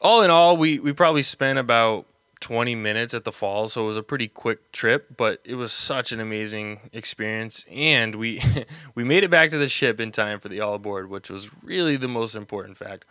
all 0.00 0.22
in 0.22 0.30
all, 0.30 0.56
we 0.56 0.78
we 0.78 0.92
probably 0.92 1.22
spent 1.22 1.58
about 1.58 2.06
20 2.42 2.74
minutes 2.74 3.14
at 3.14 3.24
the 3.24 3.32
falls, 3.32 3.72
so 3.72 3.84
it 3.84 3.86
was 3.86 3.96
a 3.96 4.02
pretty 4.02 4.28
quick 4.28 4.70
trip, 4.72 5.16
but 5.16 5.40
it 5.44 5.54
was 5.54 5.72
such 5.72 6.12
an 6.12 6.20
amazing 6.20 6.90
experience. 6.92 7.64
And 7.70 8.16
we 8.16 8.42
we 8.94 9.04
made 9.04 9.24
it 9.24 9.30
back 9.30 9.50
to 9.50 9.58
the 9.58 9.68
ship 9.68 9.98
in 10.00 10.12
time 10.12 10.38
for 10.38 10.48
the 10.48 10.60
all 10.60 10.74
aboard, 10.74 11.08
which 11.08 11.30
was 11.30 11.64
really 11.64 11.96
the 11.96 12.08
most 12.08 12.34
important 12.34 12.76
fact. 12.76 13.06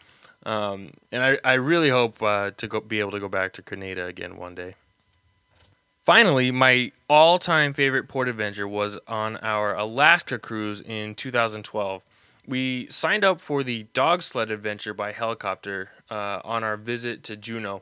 Um, 0.46 0.92
and 1.12 1.24
I, 1.24 1.40
I 1.44 1.54
really 1.54 1.90
hope 1.90 2.22
uh, 2.22 2.52
to 2.58 2.68
go, 2.68 2.80
be 2.82 3.00
able 3.00 3.12
to 3.12 3.20
go 3.20 3.30
back 3.30 3.54
to 3.54 3.62
Grenada 3.62 4.06
again 4.06 4.38
one 4.38 4.56
day. 4.56 4.76
Finally, 6.02 6.52
my 6.52 6.92
all 7.08 7.40
time 7.40 7.74
favorite 7.74 8.08
port 8.08 8.28
adventure 8.28 8.68
was 8.68 9.00
on 9.08 9.38
our 9.38 9.76
Alaska 9.76 10.40
cruise 10.40 10.82
in 10.82 11.16
2012. 11.16 12.02
We 12.48 12.88
signed 12.88 13.24
up 13.24 13.40
for 13.40 13.64
the 13.64 13.84
dog 13.94 14.24
sled 14.24 14.50
adventure 14.50 14.96
by 14.96 15.12
helicopter 15.12 15.92
uh, 16.10 16.42
on 16.44 16.64
our 16.64 16.76
visit 16.76 17.24
to 17.26 17.38
Juneau. 17.38 17.82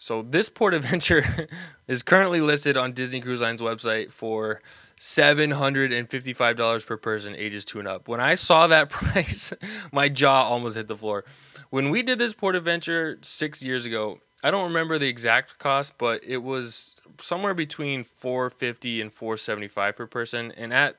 So, 0.00 0.22
this 0.22 0.48
port 0.48 0.74
adventure 0.74 1.48
is 1.88 2.04
currently 2.04 2.40
listed 2.40 2.76
on 2.76 2.92
Disney 2.92 3.20
Cruise 3.20 3.42
Line's 3.42 3.60
website 3.60 4.12
for 4.12 4.62
$755 4.96 6.86
per 6.86 6.96
person, 6.96 7.34
ages 7.34 7.64
two 7.64 7.80
and 7.80 7.88
up. 7.88 8.06
When 8.06 8.20
I 8.20 8.36
saw 8.36 8.68
that 8.68 8.90
price, 8.90 9.52
my 9.92 10.08
jaw 10.08 10.44
almost 10.44 10.76
hit 10.76 10.86
the 10.86 10.96
floor. 10.96 11.24
When 11.70 11.90
we 11.90 12.02
did 12.02 12.18
this 12.18 12.32
port 12.32 12.54
adventure 12.54 13.18
six 13.22 13.64
years 13.64 13.86
ago, 13.86 14.20
I 14.42 14.52
don't 14.52 14.68
remember 14.68 14.98
the 14.98 15.08
exact 15.08 15.58
cost, 15.58 15.98
but 15.98 16.22
it 16.24 16.44
was 16.44 16.94
somewhere 17.18 17.54
between 17.54 18.04
450 18.04 19.00
and 19.02 19.12
475 19.12 19.96
per 19.96 20.06
person. 20.06 20.52
And 20.56 20.72
at 20.72 20.96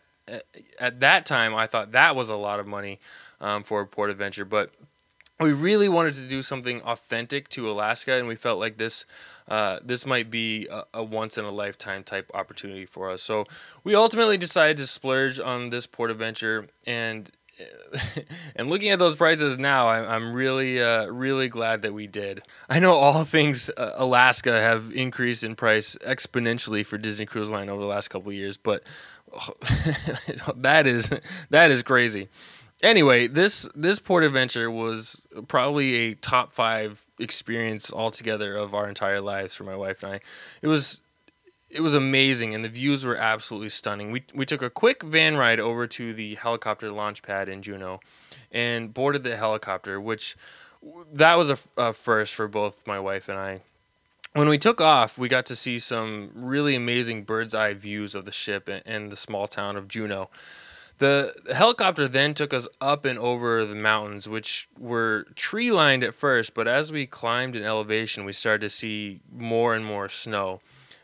at 0.80 1.00
that 1.00 1.26
time, 1.26 1.56
I 1.56 1.66
thought 1.68 1.94
that 1.94 2.16
was 2.16 2.30
a 2.30 2.36
lot 2.36 2.60
of 2.60 2.68
money 2.68 3.00
um, 3.42 3.64
for 3.64 3.82
a 3.82 3.88
port 3.88 4.12
adventure, 4.12 4.46
but 4.46 4.72
we 5.40 5.54
really 5.54 5.88
wanted 5.88 6.14
to 6.16 6.26
do 6.26 6.42
something 6.42 6.82
authentic 6.82 7.48
to 7.50 7.70
Alaska, 7.70 8.14
and 8.14 8.28
we 8.28 8.36
felt 8.36 8.60
like 8.60 8.78
this 8.78 9.06
uh, 9.48 9.80
this 9.84 10.06
might 10.06 10.30
be 10.30 10.68
a, 10.68 10.84
a, 10.94 11.04
once 11.04 11.38
in 11.38 11.46
a 11.46 11.50
lifetime 11.50 12.04
type 12.04 12.30
opportunity 12.34 12.86
for 12.86 13.10
us. 13.10 13.24
So 13.24 13.46
we 13.84 13.96
ultimately 13.96 14.38
decided 14.38 14.78
to 14.78 14.86
splurge 14.86 15.40
on 15.40 15.70
this 15.70 15.88
port 15.88 16.12
adventure, 16.12 16.68
and 16.86 17.32
and 18.56 18.70
looking 18.70 18.90
at 18.90 19.00
those 19.00 19.16
prices 19.16 19.58
now, 19.58 19.90
I'm 19.90 20.34
really, 20.34 20.82
uh, 20.82 21.08
really 21.08 21.48
glad 21.48 21.82
that 21.82 21.94
we 21.94 22.08
did. 22.08 22.42
I 22.70 22.80
know 22.80 22.94
all 22.94 23.24
things 23.26 23.70
uh, 23.76 23.94
Alaska 23.96 24.52
have 24.52 24.92
increased 24.94 25.44
in 25.44 25.56
price 25.56 25.98
exponentially 26.06 26.86
for 26.86 26.98
Disney 26.98 27.26
Cruise 27.26 27.50
Line 27.50 27.70
over 27.70 27.82
the 27.82 27.88
last 27.88 28.10
couple 28.10 28.32
years, 28.32 28.58
but 28.58 28.84
oh, 29.34 29.54
that 30.58 30.88
is 30.88 31.10
that 31.50 31.72
is 31.72 31.84
crazy. 31.84 32.30
Anyway, 32.82 33.28
this 33.28 33.68
this 33.76 34.00
port 34.00 34.24
adventure 34.24 34.72
was 34.72 35.28
probably 35.48 35.96
a 35.96 36.14
top 36.16 36.54
five 36.54 37.06
experience 37.20 37.92
altogether 37.92 38.56
of 38.56 38.74
our 38.74 38.88
entire 38.88 39.20
lives 39.20 39.54
for 39.54 39.66
my 39.66 39.76
wife 39.76 40.02
and 40.02 40.14
I. 40.14 40.20
It 40.62 40.68
was 40.68 41.02
it 41.70 41.82
was 41.82 41.94
amazing 41.94 42.56
and 42.56 42.64
the 42.64 42.70
views 42.70 43.06
were 43.06 43.18
absolutely 43.18 43.70
stunning. 43.70 44.12
We 44.12 44.24
we 44.34 44.46
took 44.46 44.62
a 44.62 44.70
quick 44.70 45.04
van 45.04 45.36
ride 45.36 45.60
over 45.60 45.88
to 45.88 46.14
the 46.14 46.36
helicopter 46.36 46.90
launch 46.90 47.22
pad 47.22 47.50
in 47.50 47.62
Juneau 47.62 48.00
and 48.52 48.94
boarded 48.94 49.24
the 49.24 49.36
helicopter, 49.36 50.00
which 50.00 50.38
that 51.12 51.36
was 51.36 51.52
a, 51.52 51.58
a 51.76 51.94
first 51.94 52.34
for 52.34 52.48
both 52.48 52.88
my 52.88 53.00
wife 53.00 53.28
and 53.28 53.38
I. 53.38 53.62
When 54.34 54.48
we 54.48 54.58
took 54.58 54.80
off, 54.80 55.18
we 55.18 55.28
got 55.28 55.46
to 55.48 55.56
see 55.56 55.80
some 55.80 56.30
really 56.34 56.76
amazing 56.76 57.24
bird's 57.24 57.54
eye 57.54 57.74
views 57.74 58.16
of 58.16 58.26
the 58.26 58.32
ship 58.32 58.70
and, 58.70 58.84
and 58.86 59.12
the 59.12 59.16
small 59.16 59.48
town 59.48 59.76
of 59.76 59.88
Juneau. 59.88 60.30
The 61.00 61.34
helicopter 61.54 62.10
then 62.10 62.34
took 62.34 62.54
us 62.54 62.68
up 62.82 63.06
and 63.06 63.18
over 63.18 63.66
the 63.66 63.76
mountains, 63.76 64.28
which 64.28 64.68
were 64.78 65.28
tree 65.36 65.72
lined 65.72 66.04
at 66.04 66.14
first, 66.14 66.54
but 66.54 66.68
as 66.68 66.92
we 66.92 67.06
climbed 67.06 67.56
in 67.56 67.64
elevation, 67.64 68.26
we 68.26 68.34
started 68.34 68.62
to 68.62 68.70
see 68.70 69.22
more 69.32 69.74
and 69.74 69.86
more 69.86 70.10
snow. 70.10 70.60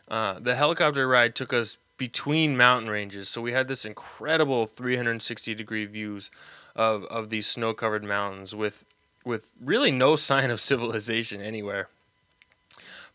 Uh, 0.08 0.38
the 0.38 0.54
helicopter 0.54 1.08
ride 1.08 1.34
took 1.34 1.54
us 1.54 1.78
between 1.96 2.58
mountain 2.58 2.90
ranges, 2.90 3.30
so 3.30 3.40
we 3.40 3.52
had 3.52 3.68
this 3.68 3.86
incredible 3.86 4.66
360 4.66 5.54
degree 5.54 5.86
views 5.86 6.30
of, 6.74 7.04
of 7.04 7.30
these 7.30 7.46
snow 7.46 7.72
covered 7.72 8.04
mountains 8.04 8.54
with 8.54 8.84
with 9.24 9.52
really 9.60 9.90
no 9.90 10.14
sign 10.30 10.50
of 10.50 10.60
civilization 10.60 11.40
anywhere. 11.40 11.88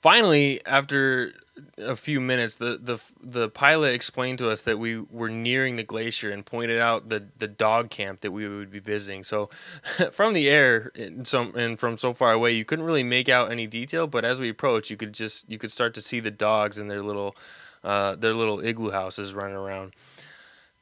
Finally, 0.02 0.60
after 0.66 1.34
a 1.78 1.96
few 1.96 2.20
minutes, 2.20 2.56
the, 2.56 2.80
the 2.82 3.04
the 3.22 3.50
pilot 3.50 3.94
explained 3.94 4.40
to 4.40 4.50
us 4.50 4.62
that 4.62 4.80
we 4.80 5.00
were 5.00 5.30
nearing 5.30 5.76
the 5.76 5.84
glacier 5.84 6.32
and 6.32 6.46
pointed 6.46 6.80
out 6.80 7.10
the, 7.10 7.28
the 7.38 7.48
dog 7.48 7.90
camp 7.90 8.22
that 8.22 8.32
we 8.32 8.48
would 8.48 8.72
be 8.72 8.80
visiting. 8.80 9.24
So, 9.24 9.50
from 10.12 10.34
the 10.34 10.50
air 10.50 10.92
and, 10.96 11.26
so, 11.26 11.52
and 11.52 11.80
from 11.80 11.98
so 11.98 12.14
far 12.14 12.32
away, 12.32 12.52
you 12.52 12.66
couldn't 12.66 12.86
really 12.86 13.04
make 13.04 13.30
out 13.30 13.52
any 13.52 13.68
detail. 13.68 14.08
But 14.08 14.26
as 14.26 14.40
we 14.40 14.50
approached, 14.50 14.90
you 14.90 14.98
could 14.98 15.14
just 15.14 15.50
you 15.50 15.58
could 15.58 15.72
start 15.72 15.94
to 15.96 16.02
see 16.02 16.20
the 16.20 16.32
dogs 16.32 16.80
in 16.80 16.88
their 16.88 17.04
little 17.04 17.36
uh, 17.84 18.16
their 18.16 18.34
little 18.34 18.64
igloo 18.66 18.92
houses 18.92 19.34
running 19.34 19.56
around. 19.56 19.94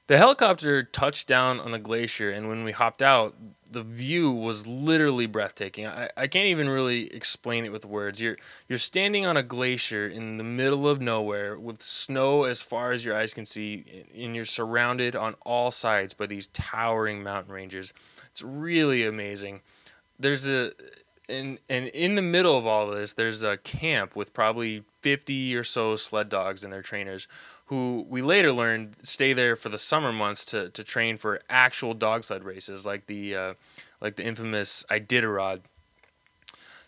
The 0.07 0.17
helicopter 0.17 0.81
touched 0.81 1.27
down 1.27 1.59
on 1.59 1.71
the 1.71 1.77
glacier, 1.77 2.31
and 2.31 2.49
when 2.49 2.63
we 2.63 2.71
hopped 2.71 3.03
out, 3.03 3.35
the 3.71 3.83
view 3.83 4.31
was 4.31 4.65
literally 4.65 5.27
breathtaking. 5.27 5.85
I, 5.85 6.09
I 6.17 6.27
can't 6.27 6.47
even 6.47 6.69
really 6.69 7.13
explain 7.13 7.65
it 7.65 7.71
with 7.71 7.85
words. 7.85 8.19
You're 8.19 8.37
you're 8.67 8.79
standing 8.79 9.25
on 9.25 9.37
a 9.37 9.43
glacier 9.43 10.07
in 10.07 10.37
the 10.37 10.43
middle 10.43 10.87
of 10.87 11.01
nowhere 11.01 11.57
with 11.57 11.81
snow 11.81 12.43
as 12.43 12.61
far 12.61 12.91
as 12.91 13.05
your 13.05 13.15
eyes 13.15 13.33
can 13.33 13.45
see, 13.45 14.05
and 14.15 14.35
you're 14.35 14.45
surrounded 14.45 15.15
on 15.15 15.35
all 15.45 15.71
sides 15.71 16.13
by 16.13 16.25
these 16.25 16.47
towering 16.47 17.21
mountain 17.23 17.53
ranges. 17.53 17.93
It's 18.27 18.41
really 18.41 19.05
amazing. 19.05 19.61
There's 20.19 20.47
a 20.47 20.71
and 21.29 21.59
and 21.69 21.87
in 21.87 22.15
the 22.15 22.21
middle 22.21 22.57
of 22.57 22.65
all 22.65 22.87
this, 22.87 23.13
there's 23.13 23.43
a 23.43 23.57
camp 23.57 24.15
with 24.15 24.33
probably 24.33 24.83
50 25.01 25.55
or 25.55 25.63
so 25.63 25.95
sled 25.95 26.29
dogs 26.29 26.63
and 26.63 26.73
their 26.73 26.81
trainers, 26.81 27.27
who 27.65 28.05
we 28.09 28.21
later 28.21 28.51
learned 28.51 28.95
stay 29.03 29.33
there 29.33 29.55
for 29.55 29.69
the 29.69 29.77
summer 29.77 30.11
months 30.11 30.43
to, 30.45 30.69
to 30.69 30.83
train 30.83 31.17
for 31.17 31.41
actual 31.49 31.93
dog 31.93 32.23
sled 32.23 32.43
races, 32.43 32.85
like 32.85 33.05
the 33.05 33.35
uh, 33.35 33.53
like 34.01 34.15
the 34.15 34.25
infamous 34.25 34.83
Iditarod. 34.89 35.61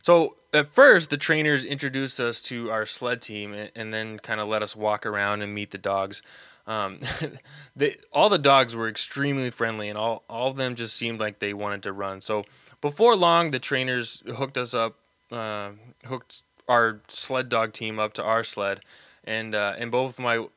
So 0.02 0.36
at 0.52 0.68
first, 0.68 1.10
the 1.12 1.18
trainers 1.18 1.64
introduced 1.64 2.20
us 2.20 2.42
to 2.44 2.72
our 2.72 2.86
sled 2.86 3.22
team 3.22 3.54
and, 3.54 3.72
and 3.76 3.94
then 3.94 4.18
kind 4.18 4.40
of 4.40 4.48
let 4.48 4.64
us 4.64 4.76
walk 4.76 5.06
around 5.06 5.42
and 5.42 5.54
meet 5.54 5.72
the 5.72 5.78
dogs. 5.78 6.24
Um, 6.68 7.00
they, 7.76 7.98
all 8.12 8.30
the 8.30 8.40
dogs 8.40 8.76
were 8.76 8.90
extremely 8.90 9.50
friendly, 9.50 9.90
and 9.90 9.98
all, 9.98 10.24
all 10.28 10.50
of 10.50 10.58
them 10.58 10.76
just 10.76 10.96
seemed 10.96 11.20
like 11.20 11.40
they 11.40 11.54
wanted 11.54 11.84
to 11.84 11.94
run. 11.94 12.22
So 12.22 12.46
before 12.82 13.16
long, 13.16 13.52
the 13.52 13.60
trainers 13.60 14.24
hooked 14.36 14.58
us 14.58 14.74
up, 14.74 14.96
uh, 15.32 15.72
hooked 16.06 16.44
our 16.68 17.02
sled 17.08 17.50
dog 17.50 17.74
team 17.74 18.00
up 18.00 18.14
to 18.14 18.24
our 18.24 18.44
sled, 18.44 18.82
and 19.24 19.56
uh, 19.56 19.76
and 19.78 19.92
both 19.92 20.20
my 20.20 20.48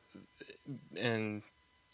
and 0.97 1.43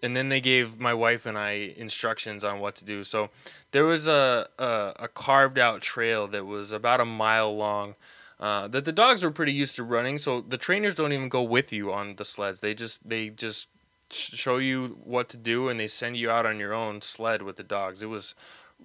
and 0.04 0.15
then 0.15 0.30
they 0.30 0.41
gave 0.41 0.80
my 0.80 0.94
wife 0.94 1.26
and 1.26 1.38
I 1.38 1.74
instructions 1.78 2.44
on 2.44 2.60
what 2.60 2.76
to 2.76 2.86
do. 2.86 3.04
So 3.04 3.30
there 3.72 3.86
was 3.86 4.08
a 4.08 4.48
a, 4.58 4.94
a 5.00 5.08
carved 5.08 5.60
out 5.60 5.82
trail 5.82 6.28
that 6.28 6.46
was 6.46 6.72
about 6.72 7.02
a 7.02 7.06
mile 7.06 7.56
long. 7.56 7.96
Uh, 8.39 8.67
that 8.67 8.86
the 8.86 8.91
dogs 8.91 9.24
were 9.24 9.30
pretty 9.30 9.54
used 9.54 9.76
to 9.76 9.84
running, 9.84 10.17
so 10.17 10.41
the 10.41 10.58
trainers 10.58 10.96
don't 10.96 11.13
even 11.13 11.30
go 11.30 11.44
with 11.44 11.72
you 11.72 11.94
on 11.94 12.15
the 12.15 12.26
sleds. 12.26 12.60
They 12.60 12.74
just 12.74 13.08
they 13.08 13.30
just 13.30 13.70
show 14.10 14.58
you 14.58 14.98
what 15.04 15.30
to 15.30 15.38
do 15.38 15.70
and 15.70 15.80
they 15.80 15.88
send 15.88 16.17
you 16.17 16.30
out 16.30 16.46
on 16.46 16.60
your 16.60 16.74
own 16.74 17.02
sled 17.02 17.44
with 17.44 17.56
the 17.56 17.63
dogs. 17.63 18.02
It 18.02 18.08
was 18.08 18.34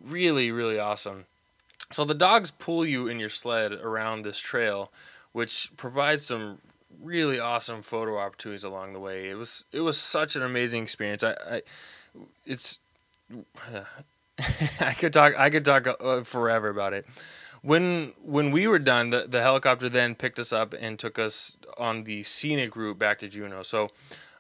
really 0.05 0.51
really 0.51 0.79
awesome. 0.79 1.25
So 1.93 2.05
the 2.05 2.15
dogs 2.15 2.51
pull 2.51 2.85
you 2.85 3.09
in 3.09 3.21
your 3.21 3.29
sled 3.29 3.73
around 3.73 4.23
this 4.23 4.39
trail, 4.39 4.93
which 5.33 5.71
provides 5.77 6.27
some 6.27 6.59
really 7.03 7.39
awesome 7.39 7.83
photo 7.83 8.19
opportunities 8.19 8.65
along 8.65 8.93
the 8.93 8.99
way. 8.99 9.29
It 9.31 9.35
was 9.35 9.65
it 9.73 9.81
was 9.81 9.99
such 9.99 10.37
an 10.37 10.43
amazing 10.43 10.83
experience. 10.83 11.23
I, 11.23 11.33
I 11.49 11.63
it's 12.45 12.81
I 14.81 14.93
could 14.93 15.13
talk 15.13 15.39
I 15.39 15.51
could 15.51 15.65
talk 15.65 15.87
uh, 15.87 16.23
forever 16.23 16.69
about 16.69 16.93
it. 16.93 17.07
When 17.63 18.13
when 18.23 18.51
we 18.51 18.67
were 18.67 18.79
done, 18.79 19.11
the, 19.11 19.27
the 19.29 19.43
helicopter 19.43 19.89
then 19.89 20.15
picked 20.15 20.39
us 20.39 20.53
up 20.53 20.75
and 20.79 20.99
took 20.99 21.19
us 21.19 21.57
on 21.79 22.05
the 22.05 22.23
scenic 22.23 22.77
route 22.77 22.99
back 22.99 23.19
to 23.21 23.29
Juneau. 23.29 23.63
So 23.63 23.91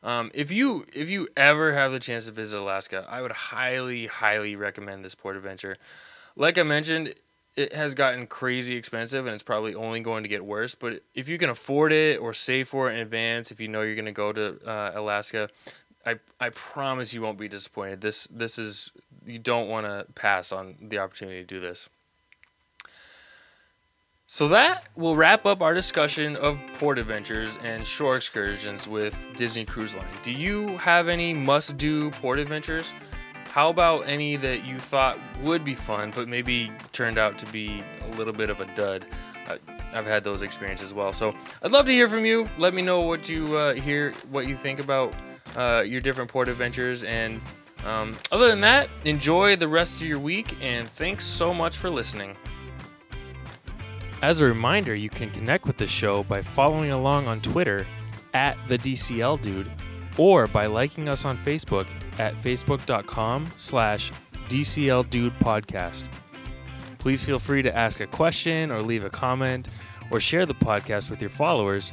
um, 0.03 0.31
if 0.35 0.53
you 0.53 0.87
if 0.93 1.11
you 1.11 1.29
ever 1.37 1.73
have 1.75 1.93
the 1.93 2.01
chance 2.01 2.27
to 2.27 2.33
visit 2.33 2.59
Alaska, 2.59 3.07
I 3.09 3.23
would 3.23 3.33
highly 3.33 4.07
highly 4.07 4.57
recommend 4.57 5.05
this 5.05 5.15
port 5.15 5.37
adventure. 5.37 5.77
Like 6.37 6.59
I 6.59 6.63
mentioned, 6.63 7.15
it 7.57 7.73
has 7.73 7.95
gotten 7.95 8.27
crazy 8.27 8.77
expensive 8.77 9.27
and 9.27 9.35
it's 9.35 9.42
probably 9.42 9.75
only 9.75 10.01
going 10.01 10.23
to 10.23 10.29
get 10.29 10.45
worse. 10.45 10.75
But 10.75 11.03
if 11.14 11.29
you 11.29 11.38
can 11.38 11.49
afford 11.49 11.92
it 11.92 12.21
or 12.21 12.33
save 12.33 12.69
for 12.69 12.90
it 12.90 12.95
in 12.95 13.01
advance, 13.01 13.51
if 13.51 13.61
you 13.61 13.69
know 13.69 13.81
you're 13.81 13.95
going 13.95 14.05
to 14.05 14.12
go 14.12 14.33
to 14.33 14.59
uh, 14.66 14.92
Alaska, 14.95 15.49
I 16.05 16.19
I 16.38 16.51
promise 16.51 17.12
you 17.14 17.23
won't 17.23 17.38
be 17.38 17.49
disappointed. 17.49 18.01
This 18.01 18.27
this 18.29 18.59
is 18.59 18.92
you 19.25 19.38
don't 19.38 19.69
want 19.69 19.87
to 19.87 20.07
pass 20.14 20.53
on 20.53 20.77
the 20.81 20.99
opportunity 20.99 21.40
to 21.40 21.47
do 21.47 21.61
this. 21.61 21.88
So 24.29 24.49
that 24.49 24.88
will 24.97 25.14
wrap 25.14 25.47
up 25.47 25.62
our 25.62 25.73
discussion 25.73 26.35
of 26.37 26.61
port 26.75 26.99
adventures 26.99 27.59
and 27.62 27.87
shore 27.87 28.16
excursions 28.16 28.88
with 28.88 29.29
Disney 29.37 29.64
Cruise 29.64 29.95
Line. 29.95 30.05
Do 30.25 30.33
you 30.33 30.77
have 30.79 31.07
any 31.07 31.33
must-do 31.33 32.11
port 32.11 32.40
adventures? 32.40 32.92
How 33.57 33.71
about 33.71 34.01
any 34.07 34.37
that 34.37 34.66
you 34.66 34.79
thought 34.79 35.19
would 35.40 35.64
be 35.64 35.75
fun, 35.75 36.12
but 36.14 36.29
maybe 36.29 36.71
turned 36.92 37.16
out 37.16 37.38
to 37.38 37.47
be 37.47 37.83
a 38.03 38.11
little 38.16 38.35
bit 38.35 38.51
of 38.51 38.61
a 38.61 38.66
dud? 38.75 39.07
Uh, 39.49 39.57
I've 39.95 40.05
had 40.05 40.23
those 40.23 40.42
experiences 40.42 40.90
as 40.90 40.92
well. 40.92 41.11
So 41.14 41.35
I'd 41.62 41.73
love 41.73 41.87
to 41.87 41.92
hear 41.92 42.07
from 42.07 42.27
you. 42.27 42.51
Let 42.59 42.75
me 42.75 42.83
know 42.83 43.01
what 43.01 43.31
you 43.31 43.57
uh, 43.57 43.73
hear, 43.73 44.12
what 44.29 44.47
you 44.47 44.57
think 44.57 44.79
about 44.79 45.14
uh, 45.57 45.83
your 45.87 46.03
different 46.03 46.31
port 46.31 46.49
adventures. 46.49 47.03
And 47.05 47.40
um, 47.87 48.14
other 48.31 48.49
than 48.49 48.61
that, 48.61 48.90
enjoy 49.07 49.57
the 49.57 49.69
rest 49.69 50.03
of 50.03 50.07
your 50.07 50.19
week. 50.19 50.55
And 50.62 50.87
thanks 50.87 51.25
so 51.25 51.55
much 51.55 51.79
for 51.79 51.88
listening. 51.88 52.37
As 54.21 54.42
a 54.42 54.45
reminder, 54.45 54.95
you 54.95 55.09
can 55.09 55.31
connect 55.31 55.64
with 55.64 55.79
the 55.79 55.87
show 55.87 56.25
by 56.25 56.42
following 56.42 56.90
along 56.90 57.27
on 57.27 57.40
Twitter 57.40 57.87
at 58.35 58.59
the 58.69 58.77
DCL 58.77 59.40
Dude 59.40 59.71
or 60.19 60.47
by 60.47 60.67
liking 60.67 61.09
us 61.09 61.25
on 61.25 61.37
Facebook 61.39 61.87
at 62.19 62.35
facebook.com 62.35 63.47
slash 63.57 64.13
dcldudepodcast. 64.49 66.09
Please 66.99 67.25
feel 67.25 67.39
free 67.39 67.63
to 67.63 67.77
ask 67.77 68.01
a 68.01 68.07
question 68.07 68.71
or 68.71 68.81
leave 68.81 69.05
a 69.05 69.11
comment 69.11 69.69
or 70.11 70.21
share 70.21 70.47
the 70.47 70.55
podcast 70.55 71.11
with 71.11 71.21
your 71.21 71.31
followers. 71.31 71.93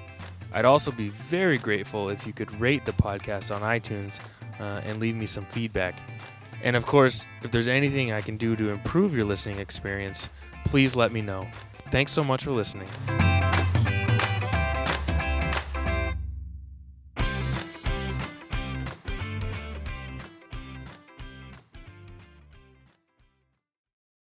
I'd 0.53 0.65
also 0.65 0.91
be 0.91 1.09
very 1.09 1.57
grateful 1.57 2.09
if 2.09 2.27
you 2.27 2.33
could 2.33 2.51
rate 2.59 2.85
the 2.85 2.93
podcast 2.93 3.53
on 3.53 3.61
iTunes 3.61 4.19
uh, 4.59 4.81
and 4.85 4.99
leave 4.99 5.15
me 5.15 5.25
some 5.25 5.45
feedback. 5.45 5.99
And 6.63 6.75
of 6.75 6.85
course, 6.85 7.27
if 7.43 7.51
there's 7.51 7.67
anything 7.67 8.11
I 8.11 8.21
can 8.21 8.37
do 8.37 8.55
to 8.55 8.69
improve 8.69 9.15
your 9.15 9.25
listening 9.25 9.59
experience, 9.59 10.29
please 10.65 10.95
let 10.95 11.11
me 11.11 11.21
know. 11.21 11.47
Thanks 11.91 12.11
so 12.11 12.23
much 12.23 12.45
for 12.45 12.51
listening. 12.51 12.87